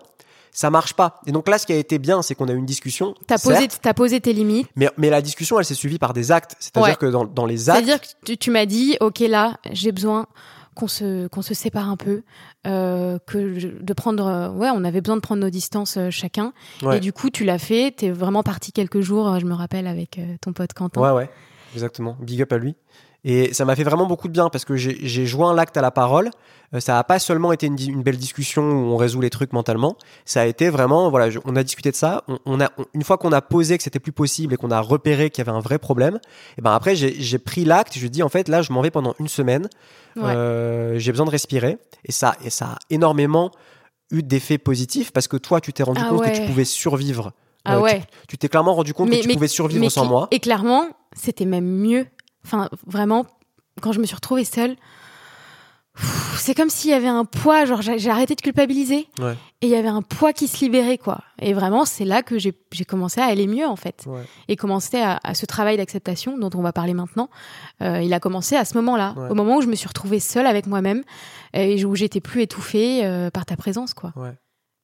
[0.52, 1.20] ça marche pas.
[1.26, 3.14] Et donc là, ce qui a été bien, c'est qu'on a eu une discussion.
[3.26, 4.66] T'as posé, t'as posé tes limites.
[4.76, 6.56] mais, mais la discussion, elle s'est suivie par des actes.
[6.58, 6.96] C'est-à-dire Ouais.
[6.96, 10.26] que dans, dans les actes, C'est-à-dire que tu, tu m'as dit, ok, là, j'ai besoin
[10.74, 12.22] qu'on se, qu'on se sépare un peu,
[12.66, 16.10] euh, que je- de prendre, euh, ouais, on avait besoin de prendre nos distances euh,
[16.10, 16.52] chacun.
[16.82, 16.96] Ouais.
[16.96, 17.92] Et du coup, tu l'as fait.
[17.96, 21.00] T'es vraiment parti quelques jours, euh, je me rappelle, avec ton pote Quentin.
[21.00, 21.30] Ouais, ouais,
[21.74, 22.16] exactement.
[22.20, 22.76] Big up à lui.
[23.24, 25.90] Et ça m'a fait vraiment beaucoup de bien parce que j'ai joint l'acte à la
[25.90, 26.30] parole.
[26.74, 29.96] Euh, ça n'a pas seulement été une, belle discussion où on résout les trucs mentalement.
[30.24, 32.22] Ça a été vraiment, voilà, je- on a discuté de ça.
[32.28, 34.70] On, on a, on- une fois qu'on a posé que c'était plus possible et qu'on
[34.70, 36.18] a repéré qu'il y avait un vrai problème,
[36.56, 37.98] et ben après j'ai pris l'acte.
[37.98, 39.68] Je dis en fait là, je m'en vais pendant une semaine.
[40.16, 40.22] Ouais.
[40.34, 41.76] Euh, j'ai besoin de respirer.
[42.06, 43.50] Et ça, et ça a énormément
[44.10, 47.32] eu d'effets positifs parce que toi, tu t'es rendu Ah compte que tu pouvais survivre.
[47.64, 48.02] Ah Euh, tu- ouais.
[48.28, 50.28] Tu t'es clairement rendu compte que tu pouvais survivre sans qui- moi.
[50.30, 52.06] Et clairement, c'était même mieux.
[52.44, 53.26] Enfin, vraiment,
[53.80, 54.76] quand je me suis retrouvée seule,
[56.36, 59.34] c'est comme s'il y avait un poids, genre j'ai arrêté de culpabiliser Ouais.
[59.60, 61.20] et il y avait un poids qui se libérait, quoi.
[61.40, 62.54] Et vraiment, c'est là que j'ai
[62.88, 64.04] commencé à aller mieux, en fait.
[64.06, 64.22] Ouais.
[64.48, 67.28] Et commencé à, à ce travail d'acceptation dont on va parler maintenant.
[67.82, 69.30] Euh, il a commencé à ce moment-là, Ouais.
[69.30, 71.02] au moment où je me suis retrouvée seule avec moi-même
[71.52, 74.12] et où j'étais plus étouffée euh, par ta présence, quoi.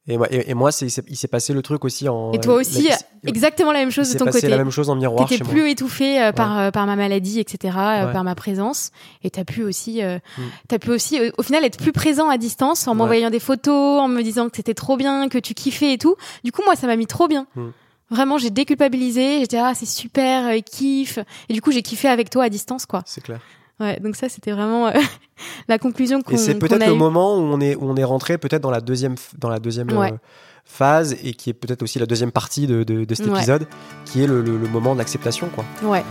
[0.09, 2.31] Et moi, et, et moi il s'est passé le truc aussi en.
[2.33, 2.97] Et toi aussi, la-
[3.29, 4.49] exactement la même chose de ton passé côté.
[4.49, 5.69] la même chose en miroir T'étais plus moi.
[5.71, 8.12] étouffée euh, par, euh, par ma maladie, etc., euh, Ouais.
[8.12, 8.92] par ma présence.
[9.25, 10.42] Et t'as pu aussi, euh, Mm.
[10.69, 12.99] t'as pu aussi, euh, au final, être plus présent à distance en Ouais.
[12.99, 16.14] m'envoyant des photos, en me disant que c'était trop bien, que tu kiffais et tout.
[16.45, 17.47] Du coup, moi, ça m'a mis trop bien.
[17.57, 17.66] Mm.
[18.11, 19.40] Vraiment, j'ai déculpabilisé.
[19.40, 21.19] J'étais ah, c'est super, euh, kiff.
[21.49, 23.03] Et du coup, j'ai kiffé avec toi à distance, quoi.
[23.07, 23.40] C'est clair.
[23.79, 24.93] Ouais, donc ça, c'était vraiment euh,
[25.69, 28.05] la conclusion qu'on Et c'est peut-être a le moment où on est, où on est
[28.05, 30.12] rentré peut-être dans la deuxième, dans la deuxième Ouais.
[30.12, 30.17] euh,
[30.65, 33.37] phase et qui est peut-être aussi la deuxième partie de, de, de cet Ouais.
[33.37, 33.67] épisode,
[34.07, 35.65] qui est le, le- le moment de l'acceptation, quoi.
[35.83, 36.03] Ouais.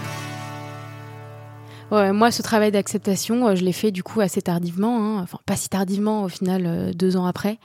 [1.91, 5.21] Ouais, moi, ce travail d'acceptation, euh, je l'ai fait du coup assez tardivement, hein.
[5.21, 7.59] enfin pas si tardivement au final, deux ans après.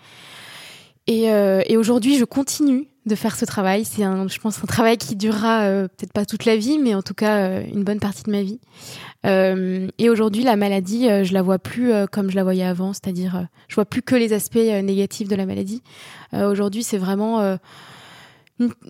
[1.06, 3.84] Et, euh, et aujourd'hui, je continue de faire ce travail.
[3.86, 6.94] C'est un, je pense, un travail qui durera euh, peut-être pas toute la vie, mais
[6.94, 8.60] en tout cas euh, une bonne partie de ma vie.
[9.26, 12.64] Euh, et aujourd'hui, la maladie, euh, je la vois plus euh, comme je la voyais
[12.64, 15.82] avant, c'est-à-dire, je vois plus que les aspects négatifs de la maladie.
[16.32, 17.58] Aujourd'hui, c'est vraiment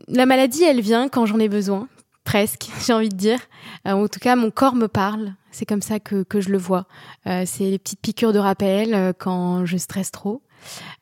[0.09, 1.89] la maladie, elle vient quand j'en ai besoin,
[2.25, 3.41] presque, j'ai envie de dire.
[3.85, 5.35] En tout cas, mon corps me parle.
[5.53, 6.87] C'est comme ça que, que je le vois.
[7.25, 10.43] C'est les petites piqûres de rappel quand je stresse trop.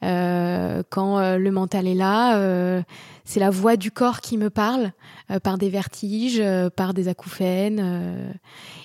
[0.03, 2.83] Euh, quand euh, le mental est là, euh,
[3.25, 4.93] c'est la voix du corps qui me parle
[5.43, 6.43] par des vertiges,
[6.77, 8.39] par des acouphènes.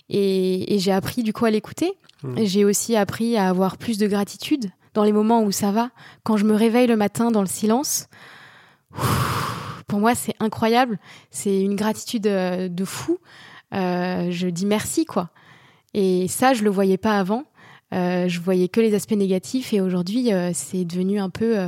[0.09, 1.93] et et j'ai appris du coup à l'écouter.
[2.23, 2.37] Mm.
[2.37, 5.89] Et J'ai aussi appris à avoir plus de gratitude dans les moments où ça va.
[6.23, 8.07] Quand je me réveille le matin dans le silence,
[9.87, 10.99] pour moi c'est incroyable.
[11.31, 13.19] C'est une gratitude de fou.
[13.73, 15.29] Euh, je dis merci quoi.
[15.93, 17.43] Et ça je le voyais pas avant.
[17.93, 21.67] Euh, je voyais que les aspects négatifs et aujourd'hui euh, c'est devenu un peu euh,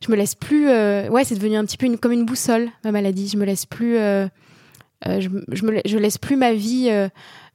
[0.00, 0.66] je me laisse plus.
[0.66, 3.28] ouais, c'est devenu un petit peu une, comme une boussole ma maladie.
[3.28, 3.96] Je me laisse plus.
[3.96, 4.28] je,
[5.04, 6.88] je me je laisse plus ma vie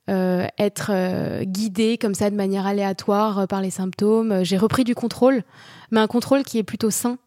[0.07, 4.43] euh, être euh, guidée comme ça de manière aléatoire euh, par les symptômes.
[4.43, 5.41] J'ai repris du contrôle,
[5.89, 7.17] mais un contrôle qui est plutôt sain.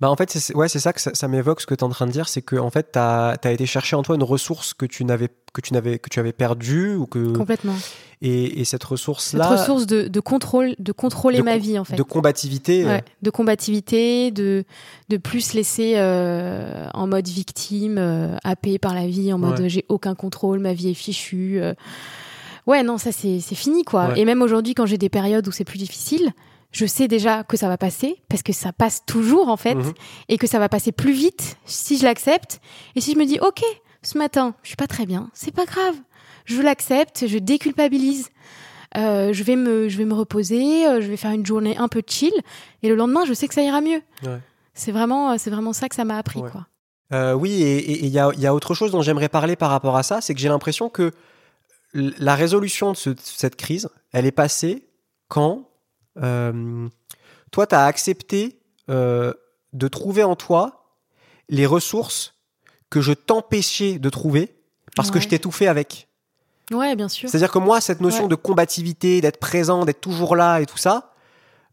[0.00, 1.88] Bah en fait, c'est ouais, ça que ça, ça m'évoque ce que tu es en
[1.88, 4.72] train de dire, c'est que en fait, tu as, été chercher en toi une ressource
[4.72, 7.74] que tu n'avais que tu n'avais que tu avais perdue ou que Complètement.
[8.20, 11.84] Et, et cette ressource Cette ressource de, de contrôle, de contrôler de ma vie en
[11.84, 11.96] fait.
[11.96, 14.64] de combativité euh, Ouais, de combativité, de,
[15.08, 19.68] de plus laisser euh, en mode victime, euh, happé par la vie, en mode Ouais.
[19.68, 21.60] j'ai aucun contrôle, ma vie est fichue.
[21.62, 21.74] euh.
[22.66, 24.08] Ouais, non, ça c'est fini quoi.
[24.08, 24.20] Ouais.
[24.20, 26.32] Et même aujourd'hui, quand j'ai des périodes où c'est plus difficile,
[26.70, 29.92] je sais déjà que ça va passer, parce que ça passe toujours en fait, Mhm.
[30.28, 32.60] et que ça va passer plus vite si je l'accepte.
[32.94, 33.62] Et si je me dis, ok,
[34.02, 35.94] ce matin, je suis pas très bien, c'est pas grave.
[36.48, 38.28] Je l'accepte, je déculpabilise.
[38.96, 41.88] Euh, je vais me, je vais me reposer, euh, je vais faire une journée un
[41.88, 42.32] peu chill,
[42.82, 44.00] et le lendemain, je sais que ça ira mieux.
[44.22, 44.38] Ouais.
[44.72, 46.50] C'est vraiment, euh, c'est vraiment ça que ça m'a appris, Ouais.
[46.50, 46.66] quoi.
[47.12, 49.96] Euh, oui, et il y a, y a autre chose dont j'aimerais parler par rapport
[49.96, 51.12] à ça, c'est que j'ai l'impression que
[51.94, 54.88] la résolution de, ce- de cette crise, elle est passée
[55.28, 55.68] quand
[57.50, 58.58] toi, tu as accepté
[58.88, 60.96] de trouver en toi
[61.48, 62.34] les ressources
[62.90, 64.54] que je t'empêchais de trouver
[64.96, 66.07] parce que je t'étouffais avec.
[66.72, 67.28] Ouais, bien sûr.
[67.28, 68.28] C'est-à-dire que moi, cette notion Ouais.
[68.28, 71.12] de combativité, d'être présent, d'être toujours là et tout ça,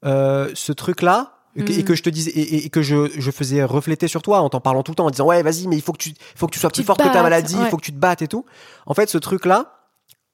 [0.06, 1.80] euh, ce truc-là, et que- Mm.
[1.80, 4.60] et que je te disais, et, que je, je faisais refléter sur toi en t'en
[4.62, 6.52] parlant tout le temps, en disant ouais, vas-y, mais il faut que tu, faut que
[6.54, 7.70] tu sois Tu plus te forte que ta maladie, il ouais.
[7.70, 8.46] faut que tu te battes et tout.
[8.86, 9.72] En fait, ce truc-là,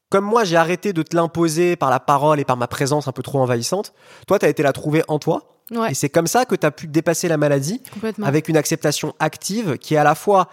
[0.09, 3.11] comme moi, j'ai arrêté de te l'imposer par la parole et par ma présence un
[3.13, 3.93] peu trop envahissante.
[4.27, 6.65] Toi, tu as été la trouver en toi, Ouais, et c'est comme ça que tu
[6.65, 7.81] as pu dépasser la maladie
[8.23, 10.49] avec une acceptation active qui est à la fois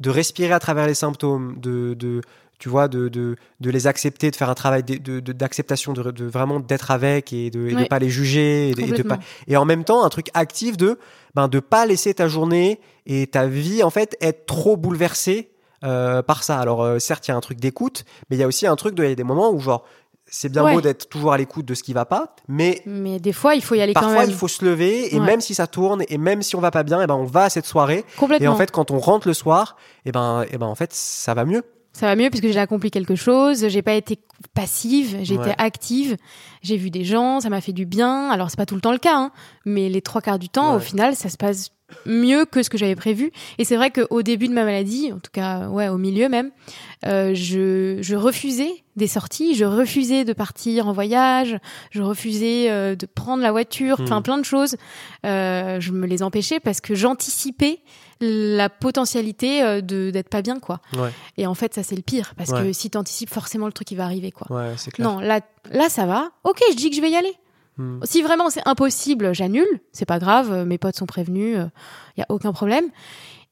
[0.00, 2.20] de respirer à travers les symptômes, de, de
[2.58, 6.60] tu vois, de, de, de les accepter, de faire un travail d'acceptation, de, de vraiment
[6.60, 7.86] d'être avec et de, Ouais.
[7.86, 9.16] pas les juger et, de, et de Complètement.
[9.16, 10.98] pas et en même temps un truc actif de
[11.34, 15.50] ben de pas laisser ta journée et ta vie en fait être trop bouleversée
[15.84, 16.58] euh, par ça.
[16.58, 18.76] Alors euh, certes il y a un truc d'écoute, mais il y a aussi un
[18.76, 19.84] truc de il y a des moments où genre
[20.30, 20.74] c'est bien Ouais.
[20.74, 23.62] beau d'être toujours à l'écoute de ce qui va pas, mais Mais des fois, il
[23.62, 24.30] faut y aller quand Parfois, même.
[24.30, 25.26] il faut se lever et Ouais.
[25.26, 27.44] même si ça tourne et même si on va pas bien, et ben on va
[27.44, 28.04] à cette soirée.
[28.14, 28.52] Et Complètement.
[28.52, 31.44] en fait, quand on rentre le soir, et ben, et ben en fait, ça va
[31.44, 31.62] mieux.
[31.92, 34.20] Ça va mieux puisque j'ai accompli quelque chose, j'ai pas été
[34.54, 35.50] passive, j'ai Ouais.
[35.50, 36.16] été active,
[36.62, 38.30] j'ai vu des gens, ça m'a fait du bien.
[38.30, 39.32] Alors c'est pas tout le temps le cas, hein,
[39.64, 41.70] mais les trois quarts du temps, au final, ça se passe
[42.06, 43.32] mieux que ce que j'avais prévu.
[43.58, 46.50] Et c'est vrai qu'au début de ma maladie, en tout cas, ouais, au milieu même,
[47.06, 51.58] euh, je, je refusais des sorties, je refusais de partir en voyage,
[51.90, 54.22] je refusais euh, de prendre la voiture, enfin Hmm.
[54.22, 54.76] plein de choses.
[55.24, 57.78] Euh, je me les empêchais parce que j'anticipais
[58.22, 60.80] la potentialité de d'être pas bien, quoi.
[60.94, 62.64] Ouais, Et en fait, ça c'est le pire parce Ouais.
[62.64, 64.46] que si t'anticipes, forcément le truc il va arriver quoi.
[64.54, 65.08] ouais, c'est clair.
[65.08, 66.30] Non, là, là ça va.
[66.44, 67.32] Ok, je dis que je vais y aller.
[67.80, 68.00] Hmm.
[68.04, 69.80] Si vraiment c'est impossible, j'annule.
[69.92, 70.52] C'est pas grave.
[70.52, 71.56] euh, Mes potes sont prévenus.
[72.16, 72.84] Il y a aucun problème.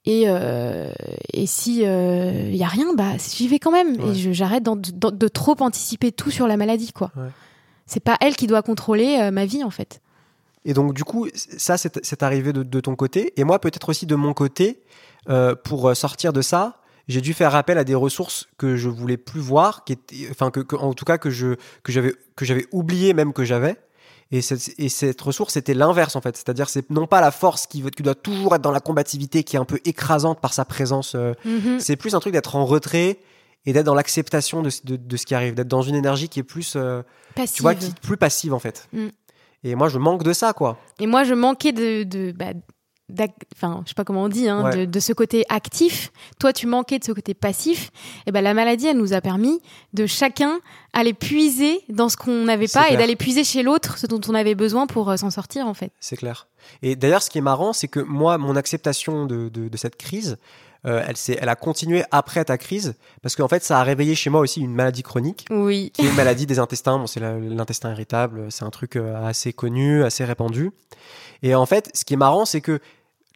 [0.05, 0.91] Et, euh,
[1.33, 4.01] et si il y a rien, bah j'y vais quand même.
[4.01, 4.17] Ouais.
[4.17, 7.11] Et j'arrête de, trop anticiper tout sur la maladie quoi.
[7.17, 7.29] Ouais.
[7.87, 10.01] C'est pas elle qui doit contrôler euh, ma vie en fait.
[10.65, 13.33] Et donc, du coup, ça, c'est c'est arrivé de, de ton côté.
[13.41, 14.83] Et moi, peut-être aussi de mon côté,
[15.31, 19.17] euh, pour sortir de ça, j'ai dû faire appel à des ressources que je voulais
[19.17, 22.45] plus voir, qui étaient, enfin, que, que- en tout cas, que je que j'avais que
[22.45, 23.77] j'avais oublié même que j'avais.
[24.31, 26.37] Et cette, et cette ressource, c'était l'inverse en fait.
[26.37, 29.59] C'est-à-dire, c'est non pas la force qui, doit toujours être dans la combativité, qui est
[29.59, 31.15] un peu écrasante par sa présence.
[31.15, 31.81] euh, Mhm.
[31.81, 33.19] C'est plus un truc d'être en retrait
[33.65, 36.41] et d'être dans l'acceptation de, de, de ce qui arrive, d'être dans une énergie qui
[36.41, 37.03] est plus, euh,
[37.35, 37.57] Passive.
[37.57, 38.89] tu vois, qui, plus passive en fait.
[38.93, 39.07] Mm.
[39.65, 40.79] Et moi, je manque de ça, quoi.
[41.01, 42.53] Et moi, je manquais de, de bah,
[43.55, 44.77] enfin, je sais pas comment on dit, hein, Ouais.
[44.77, 46.11] de, de ce côté actif.
[46.39, 47.91] Toi, tu manquais de ce côté passif.
[48.27, 49.61] Et ben, la maladie, elle nous a permis
[49.95, 50.59] de chacun
[50.93, 54.35] aller puiser dans ce qu'on n'avait pas et d'aller puiser chez l'autre ce dont on
[54.35, 55.93] avait besoin pour euh, s'en sortir, en fait.
[56.01, 56.47] C'est clair.
[56.83, 59.97] Et d'ailleurs, ce qui est marrant, c'est que moi, mon acceptation de, de, de cette
[59.97, 60.37] crise,
[60.87, 61.03] euh,
[61.41, 64.61] elle, a continué après ta crise, parce qu'en fait, ça a réveillé chez moi aussi
[64.61, 65.91] une maladie chronique, Oui.
[65.93, 66.99] qui est une maladie des intestins.
[66.99, 70.71] Bon, c'est l'intestin irritable, c'est un truc euh, assez connu, assez répandu.
[71.43, 72.81] Et en fait, ce qui est marrant, c'est que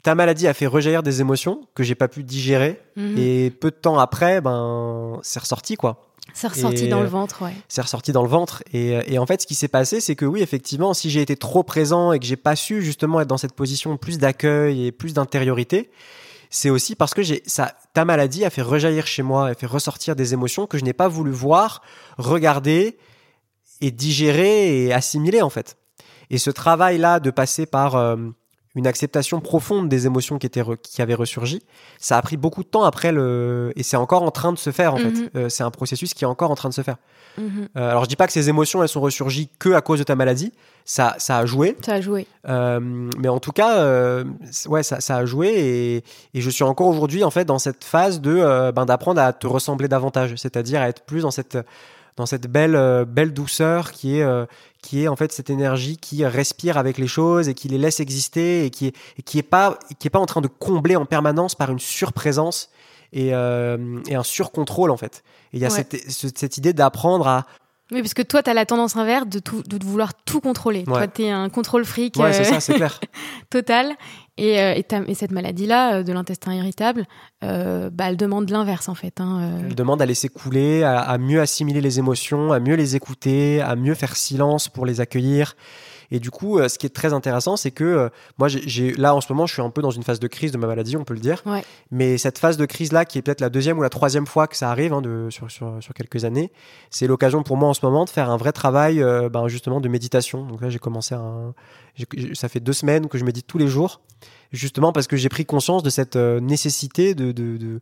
[0.03, 3.15] ta maladie a fait rejaillir des émotions que j'ai pas pu digérer, Mhm.
[3.19, 6.09] et peu de temps après, ben, c'est ressorti, quoi.
[6.35, 7.53] C'est ressorti et- dans le ventre, ouais.
[7.69, 8.63] c'est ressorti dans le ventre.
[8.73, 11.37] Et, et en fait, ce qui s'est passé, c'est que oui, effectivement, si j'ai été
[11.37, 14.93] trop présent et que j'ai pas su justement être dans cette position plus d'accueil et
[14.93, 15.91] plus d'intériorité,
[16.49, 19.67] c'est aussi parce que j'ai ça, ta maladie a fait rejaillir chez moi, a fait
[19.67, 21.83] ressortir des émotions que je n'ai pas voulu voir,
[22.19, 22.97] regarder
[23.81, 25.77] et digérer et assimiler en fait.
[26.31, 28.17] Et ce travail-là de passer par euh,
[28.75, 31.63] une acceptation profonde des émotions qui étaient re- qui avaient ressurgi,
[31.99, 34.71] ça a pris beaucoup de temps après le et c'est encore en train de se
[34.71, 35.15] faire en Mhm.
[35.15, 35.31] fait.
[35.37, 36.97] Euh, c'est un processus qui est encore en train de se faire.
[37.39, 37.69] Mhm.
[37.77, 40.05] Euh, alors je dis pas que ces émotions elles sont ressurgies que à cause de
[40.05, 40.53] ta maladie,
[40.85, 41.77] ça, ça a joué.
[41.85, 42.27] Ça a joué.
[42.49, 42.81] Euh,
[43.19, 44.23] mais en tout cas,
[44.67, 45.97] ouais, ça, ça, a joué et,
[46.35, 49.47] et, je suis encore aujourd'hui en fait dans cette phase de ben, d'apprendre à te
[49.47, 51.59] ressembler davantage, c'est-à-dire à être plus dans cette
[52.17, 54.27] dans cette belle euh, belle douceur qui est
[54.83, 58.01] qui est en fait cette énergie qui respire avec les choses et qui les laisse
[58.01, 60.97] exister et qui est et qui est pas qui est pas en train de combler
[60.97, 62.71] en permanence par une surprésence
[63.13, 65.23] et, et un surcontrôle en fait.
[65.53, 65.85] Et il y a Ouais.
[65.91, 67.47] cette, cette idée d'apprendre à
[67.91, 70.81] Oui, parce que toi, tu as la tendance inverse de, tout, de vouloir tout contrôler.
[70.81, 70.85] Ouais.
[70.95, 72.99] Toi, tu es un contrôle fric ouais, c'est euh, ça, c'est clair.
[73.51, 73.93] total.
[74.39, 77.07] Et, euh, et, cette maladie-là, euh, de l'intestin irritable,
[77.45, 79.21] euh, bah, elle demande l'inverse, en fait.
[79.21, 79.61] Hein.
[79.67, 83.77] Elle demande à laisser couler, à mieux assimiler les émotions, à mieux les écouter, à
[83.77, 85.55] mieux faire silence pour les accueillir.
[86.13, 89.15] Et du coup, euh, ce qui est très intéressant, c'est que euh, moi, j'ai- là
[89.15, 90.97] en ce moment, je suis un peu dans une phase de crise de ma maladie,
[90.97, 91.43] on peut le dire.
[91.47, 91.65] Ouais.
[91.91, 94.57] Mais cette phase de crise-là, qui est peut-être la deuxième ou la troisième fois que
[94.57, 96.53] ça arrive hein, de, sur, sur, sur quelques années,
[96.91, 99.81] c'est l'occasion pour moi en ce moment de faire un vrai travail, euh, ben, justement,
[99.81, 100.45] de méditation.
[100.47, 101.55] Donc là, j'ai commencé un,
[102.35, 104.03] ça fait deux semaines que je médite tous les jours,
[104.53, 107.81] justement parce que j'ai pris conscience de cette nécessité de, de, de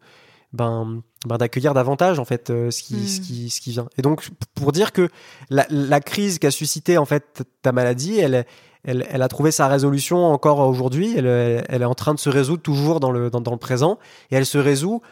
[0.53, 3.89] ben, ben, d'accueillir davantage en fait euh, ce qui, ce qui ce qui vient.
[3.99, 5.09] Et donc pour dire que
[5.49, 8.47] la, la crise qu'a suscité en fait ta maladie elle
[8.83, 11.15] elle, elle a trouvé sa résolution encore aujourd'hui.
[11.15, 13.59] Elle, elle, elle est en train de se résoudre toujours dans le dans, dans le
[13.59, 13.99] présent.
[14.31, 15.03] Et elle se résout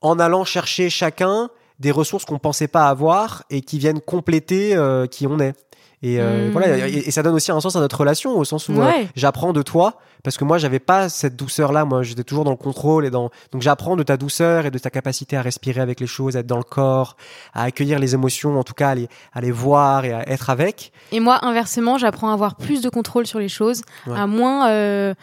[0.00, 5.06] en allant chercher chacun des ressources qu'on pensait pas avoir et qui viennent compléter euh,
[5.06, 5.54] qui on est
[6.02, 6.52] et euh, Mm.
[6.52, 8.90] voilà et, et ça donne aussi un sens à notre relation au sens où euh,
[9.16, 12.50] j'apprends de toi parce que moi j'avais pas cette douceur là moi j'étais toujours dans
[12.52, 15.80] le contrôle et dans donc j'apprends de ta douceur et de ta capacité à respirer
[15.80, 17.16] avec les choses à être dans le corps
[17.52, 20.50] à accueillir les émotions en tout cas à les, à les voir et à être
[20.50, 24.16] avec Et moi, inversement, j'apprends à avoir plus de contrôle sur les choses, Ouais.
[24.18, 25.14] à moins, euh,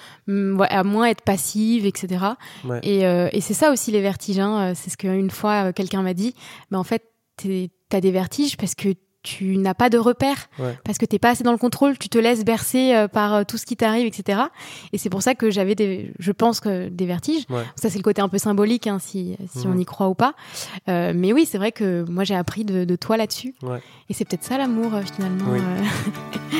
[0.69, 2.25] à moins être passive, etc.
[2.65, 2.79] Ouais.
[2.83, 4.39] Et, et c'est ça aussi les vertiges.
[4.39, 4.73] hein.
[4.75, 6.33] C'est ce qu'une fois quelqu'un m'a dit.
[6.71, 7.03] Mais en fait,
[7.37, 8.89] tu as des vertiges parce que
[9.25, 10.77] tu n'as pas de repères, Ouais.
[10.85, 13.43] parce que t'es pas assez dans le contrôle, tu te laisses bercer euh, par euh,
[13.43, 14.41] tout ce qui t'arrive, etc.
[14.93, 17.43] Et c'est pour ça que j'avais des, je pense que des vertiges.
[17.49, 17.63] Ouais.
[17.75, 19.73] Ça c'est le côté un peu symbolique, hein, si, si Mhm.
[19.75, 20.33] on y croit ou pas.
[20.87, 23.55] Euh, mais oui, c'est vrai que moi j'ai appris de, de toi là-dessus.
[23.63, 23.81] Ouais.
[24.09, 25.45] Et c'est peut-être ça l'amour finalement.
[25.51, 25.59] Oui.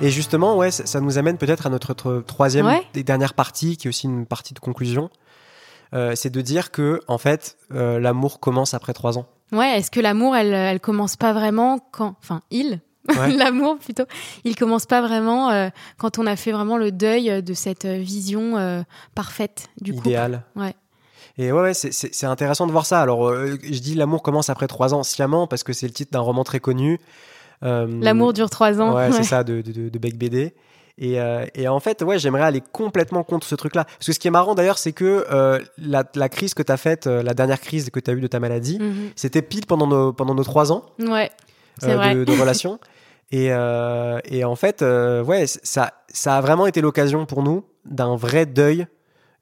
[0.00, 3.76] et justement ouais ça, ça nous amène peut-être à notre tro- troisième et dernière partie
[3.76, 5.10] qui est aussi une partie de conclusion
[6.14, 10.34] c'est de dire que en fait l'amour commence après trois ans Ouais, est-ce que l'amour,
[10.36, 13.32] elle, elle commence pas vraiment quand, enfin, il, Ouais.
[13.36, 14.04] l'amour plutôt,
[14.44, 17.98] il commence pas vraiment euh, quand on a fait vraiment le deuil de cette euh,
[17.98, 18.82] vision euh,
[19.16, 20.08] parfaite du couple.
[20.08, 20.44] idéal.
[20.54, 20.74] Ouais.
[21.36, 23.00] Et ouais, ouais c'est- c'est c'est intéressant de voir ça.
[23.00, 26.12] Alors, euh, je dis l'amour commence après trois ans sciemment parce que c'est le titre
[26.12, 27.00] d'un roman très connu.
[27.62, 28.94] L'amour dure trois ans.
[28.94, 29.12] Ouais, Ouais.
[29.12, 30.54] c'est ça, de, de, de, de Beck BD.
[30.98, 33.84] Et, euh, et en fait, ouais, j'aimerais aller complètement contre ce truc-là.
[33.84, 36.70] Parce que ce qui est marrant d'ailleurs, c'est que euh, la, la crise que tu
[36.70, 39.10] as faite, euh, la dernière crise que tu as eue de ta maladie, Mhm.
[39.16, 41.30] c'était pile pendant nos, pendant nos trois ans Ouais,
[41.78, 42.14] c'est euh, vrai.
[42.14, 42.78] de, de relation.
[43.34, 47.64] Et, euh, et en fait, euh, ouais, ça, ça a vraiment été l'occasion pour nous
[47.86, 48.86] d'un vrai deuil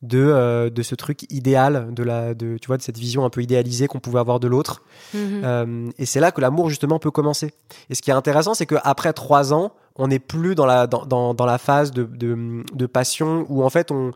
[0.03, 3.31] de, euh, de ce truc idéal, de, la, de, tu vois, de cette vision un
[3.31, 4.83] peu idéalisée qu'on pouvait avoir de l'autre.
[5.13, 5.43] Mhm.
[5.45, 7.53] Euh, et c'est là que l'amour justement peut commencer.
[7.91, 11.05] Et ce qui est intéressant, c'est qu'après trois ans, on n'est plus dans la, dans,
[11.05, 14.13] dans, dans la phase de, de, de passion où en fait on,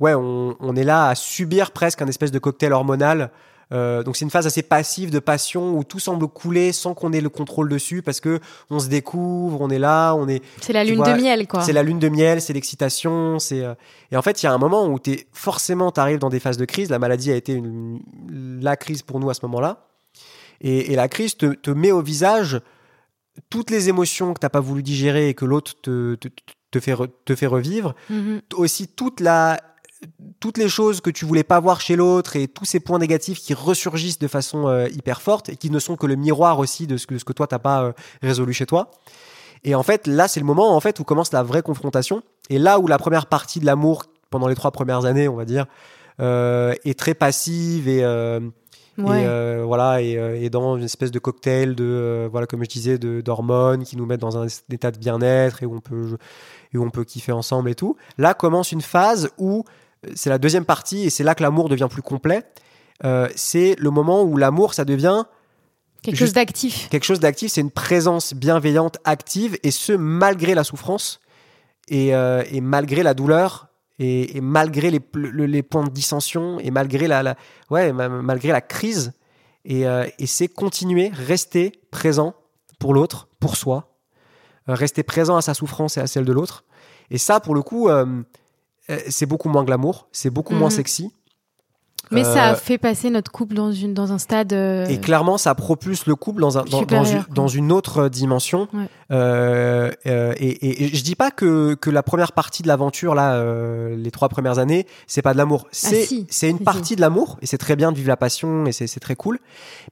[0.00, 3.30] ouais, on, on est là à subir presque un espèce de cocktail hormonal.
[3.70, 7.12] Euh, donc c'est une phase assez passive de passion où tout semble couler sans qu'on
[7.12, 10.72] ait le contrôle dessus parce que on se découvre, on est là, on est c'est
[10.74, 11.62] la lune vois, de miel, quoi.
[11.62, 13.74] c'est la lune de miel, c'est l'excitation, c'est euh,
[14.10, 16.58] et en fait il y a un moment où t'es forcément t'arrives dans des phases
[16.58, 16.90] de crise.
[16.90, 18.00] La maladie a été une-
[18.60, 19.86] la crise pour nous à ce moment-là,
[20.60, 22.60] et, et la crise te, te met au visage
[23.48, 26.28] toutes les émotions que t'as pas voulu digérer et que l'autre te, te,
[26.70, 28.42] te fait re- te fait revivre, Mhm.
[28.56, 29.58] aussi toute la
[30.40, 33.38] toutes les choses que tu voulais pas voir chez l'autre et tous ces points négatifs
[33.38, 36.86] qui ressurgissent de façon euh, hyper forte et qui ne sont que le miroir aussi
[36.86, 38.90] de ce que, ce que toi t'as pas euh, résolu chez toi.
[39.64, 42.22] Et en fait, là, c'est le moment en fait où commence la vraie confrontation.
[42.50, 45.44] Et là où la première partie de l'amour pendant les trois premières années, on va
[45.44, 45.66] dire,
[46.20, 48.04] euh, est très passive et,
[48.98, 49.22] Ouais.
[49.22, 50.12] et voilà et,
[50.44, 54.04] et dans une espèce de cocktail de voilà comme je disais de d'hormones qui nous
[54.04, 56.18] mettent dans un état de bien-être et où on peut
[56.74, 57.96] et où on peut kiffer ensemble et tout.
[58.18, 59.64] Là commence une phase où
[60.14, 62.42] c'est la deuxième partie et c'est là que l'amour devient plus complet.
[63.04, 65.24] Euh, c'est le moment où l'amour ça devient
[66.02, 66.88] Quelque chose d'actif.
[66.88, 71.20] quelque chose d'actif, c'est une présence bienveillante, active, et ce, malgré la souffrance,
[71.88, 73.68] et, euh, et malgré la douleur,
[74.00, 77.36] et, et malgré les, le- les points de dissension, et malgré la, la-
[77.70, 79.12] ouais, ma- malgré la crise.
[79.64, 82.34] Et, euh, et c'est continuer, rester présent
[82.80, 83.94] pour l'autre, pour soi,
[84.66, 86.64] rester présent à sa souffrance et à celle de l'autre.
[87.10, 87.88] Et ça, pour le coup,
[89.08, 90.74] c'est beaucoup moins glamour, c'est beaucoup moins Mhm.
[90.76, 91.10] sexy.
[92.10, 94.52] Mais ça Euh, a fait passer notre couple dans, une, dans un stade.
[94.52, 98.68] euh, Et clairement, ça propulse le couple dans, un, dans, une- dans une autre dimension
[98.74, 98.86] Ouais.
[99.12, 103.34] Euh, euh, et, et, je dis pas que, que la première partie de l'aventure là,
[103.34, 105.66] euh, les trois premières années, c'est pas de l'amour.
[105.66, 108.64] Ah, c'est c'est une partie de l'amour et c'est très bien de vivre la passion
[108.64, 109.38] et c'est très cool.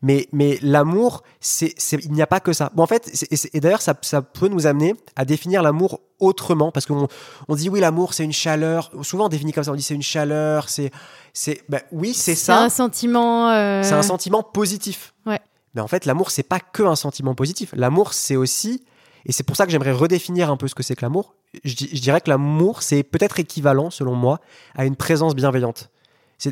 [0.00, 2.70] Mais mais l'amour, c'est il n'y a pas que ça.
[2.74, 3.10] Bon en fait,
[3.52, 7.08] et, d'ailleurs ça ça peut nous amener à définir l'amour autrement parce qu'on
[7.48, 8.90] on dit oui l'amour c'est une chaleur.
[9.02, 10.90] Souvent on définit comme ça, on dit c'est une chaleur, c'est
[11.34, 12.56] c'est ben, oui c'est ça.
[12.56, 13.50] C'est un sentiment.
[13.50, 15.12] Euh, c'est un sentiment positif.
[15.26, 15.40] Ouais.
[15.74, 17.74] Mais en fait l'amour c'est pas que un sentiment positif.
[17.74, 18.82] L'amour c'est aussi
[19.26, 21.34] et c'est pour ça que j'aimerais redéfinir un peu ce que c'est que l'amour.
[21.64, 24.40] Je, dirais que l'amour, c'est peut-être équivalent, selon moi,
[24.74, 25.90] à une présence bienveillante.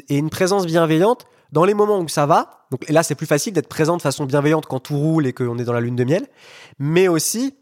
[0.09, 3.55] Et une présence bienveillante, dans les moments où ça va, donc là c'est plus facile
[3.55, 6.05] d'être présent de façon bienveillante quand tout roule et qu'on est dans la lune de
[6.05, 6.27] miel,
[6.79, 7.55] mais aussi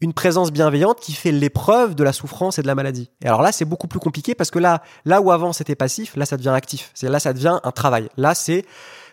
[0.00, 3.10] une présence bienveillante qui fait l'épreuve de la souffrance et de la maladie.
[3.22, 6.16] Et alors là, c'est beaucoup plus compliqué parce que là, là où avant c'était passif,
[6.16, 6.90] là ça devient actif.
[6.94, 8.08] C'est là ça devient un travail.
[8.16, 8.64] Là c'est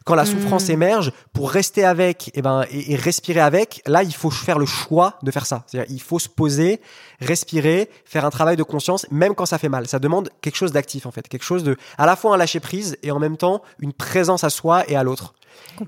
[0.07, 0.71] quand la souffrance hmm.
[0.71, 5.19] émerge, pour rester avec et, ben, et, respirer avec, là, il faut faire le choix
[5.21, 5.63] de faire ça.
[5.67, 6.79] C'est-à-dire, il faut se poser,
[7.19, 9.85] respirer, faire un travail de conscience, même quand ça fait mal.
[9.85, 11.27] Ça demande quelque chose d'actif, en fait.
[11.27, 14.45] Quelque chose de, à la fois un lâcher prise et en même temps, une présence
[14.45, 15.33] à soi et à l'autre.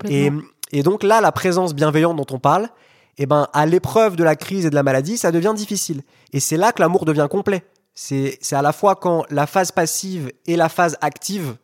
[0.06, 0.30] Et,
[0.70, 2.68] et donc là, la présence bienveillante dont on parle,
[3.16, 6.02] et ben, à l'épreuve de la crise et de la maladie, ça devient difficile.
[6.34, 7.64] Et c'est là que l'amour devient complet.
[7.94, 11.56] C'est à la fois quand la phase passive et la phase active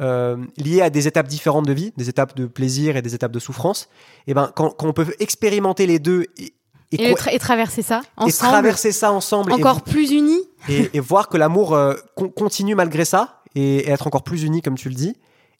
[0.00, 3.30] euh, liées à des étapes différentes de vie, des étapes de plaisir et des étapes
[3.30, 3.88] de souffrance,
[4.26, 6.52] et eh ben quand, on peut expérimenter les deux et,
[6.90, 11.74] et, traverser ça ensemble, et traverser ça ensemble, encore plus unis, et, voir que l'amour
[11.74, 11.94] euh,
[12.34, 15.10] continue malgré ça et, être encore plus uni comme tu le dis,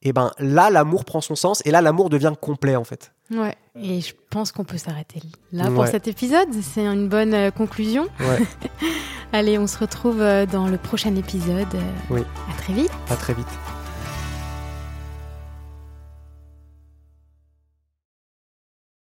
[0.03, 3.13] et eh ben là l'amour prend son sens et là l'amour devient complet en fait.
[3.31, 3.55] Ouais.
[3.81, 5.23] Et je pense qu'on peut s'arrêter
[5.53, 6.49] là pour cet épisode.
[6.61, 8.09] C'est une bonne euh, conclusion.
[8.19, 8.43] Ouais.
[9.33, 11.75] Allez, on se retrouve dans le prochain épisode.
[12.11, 12.23] Oui.
[12.53, 12.91] À très vite.
[13.09, 13.49] À très vite.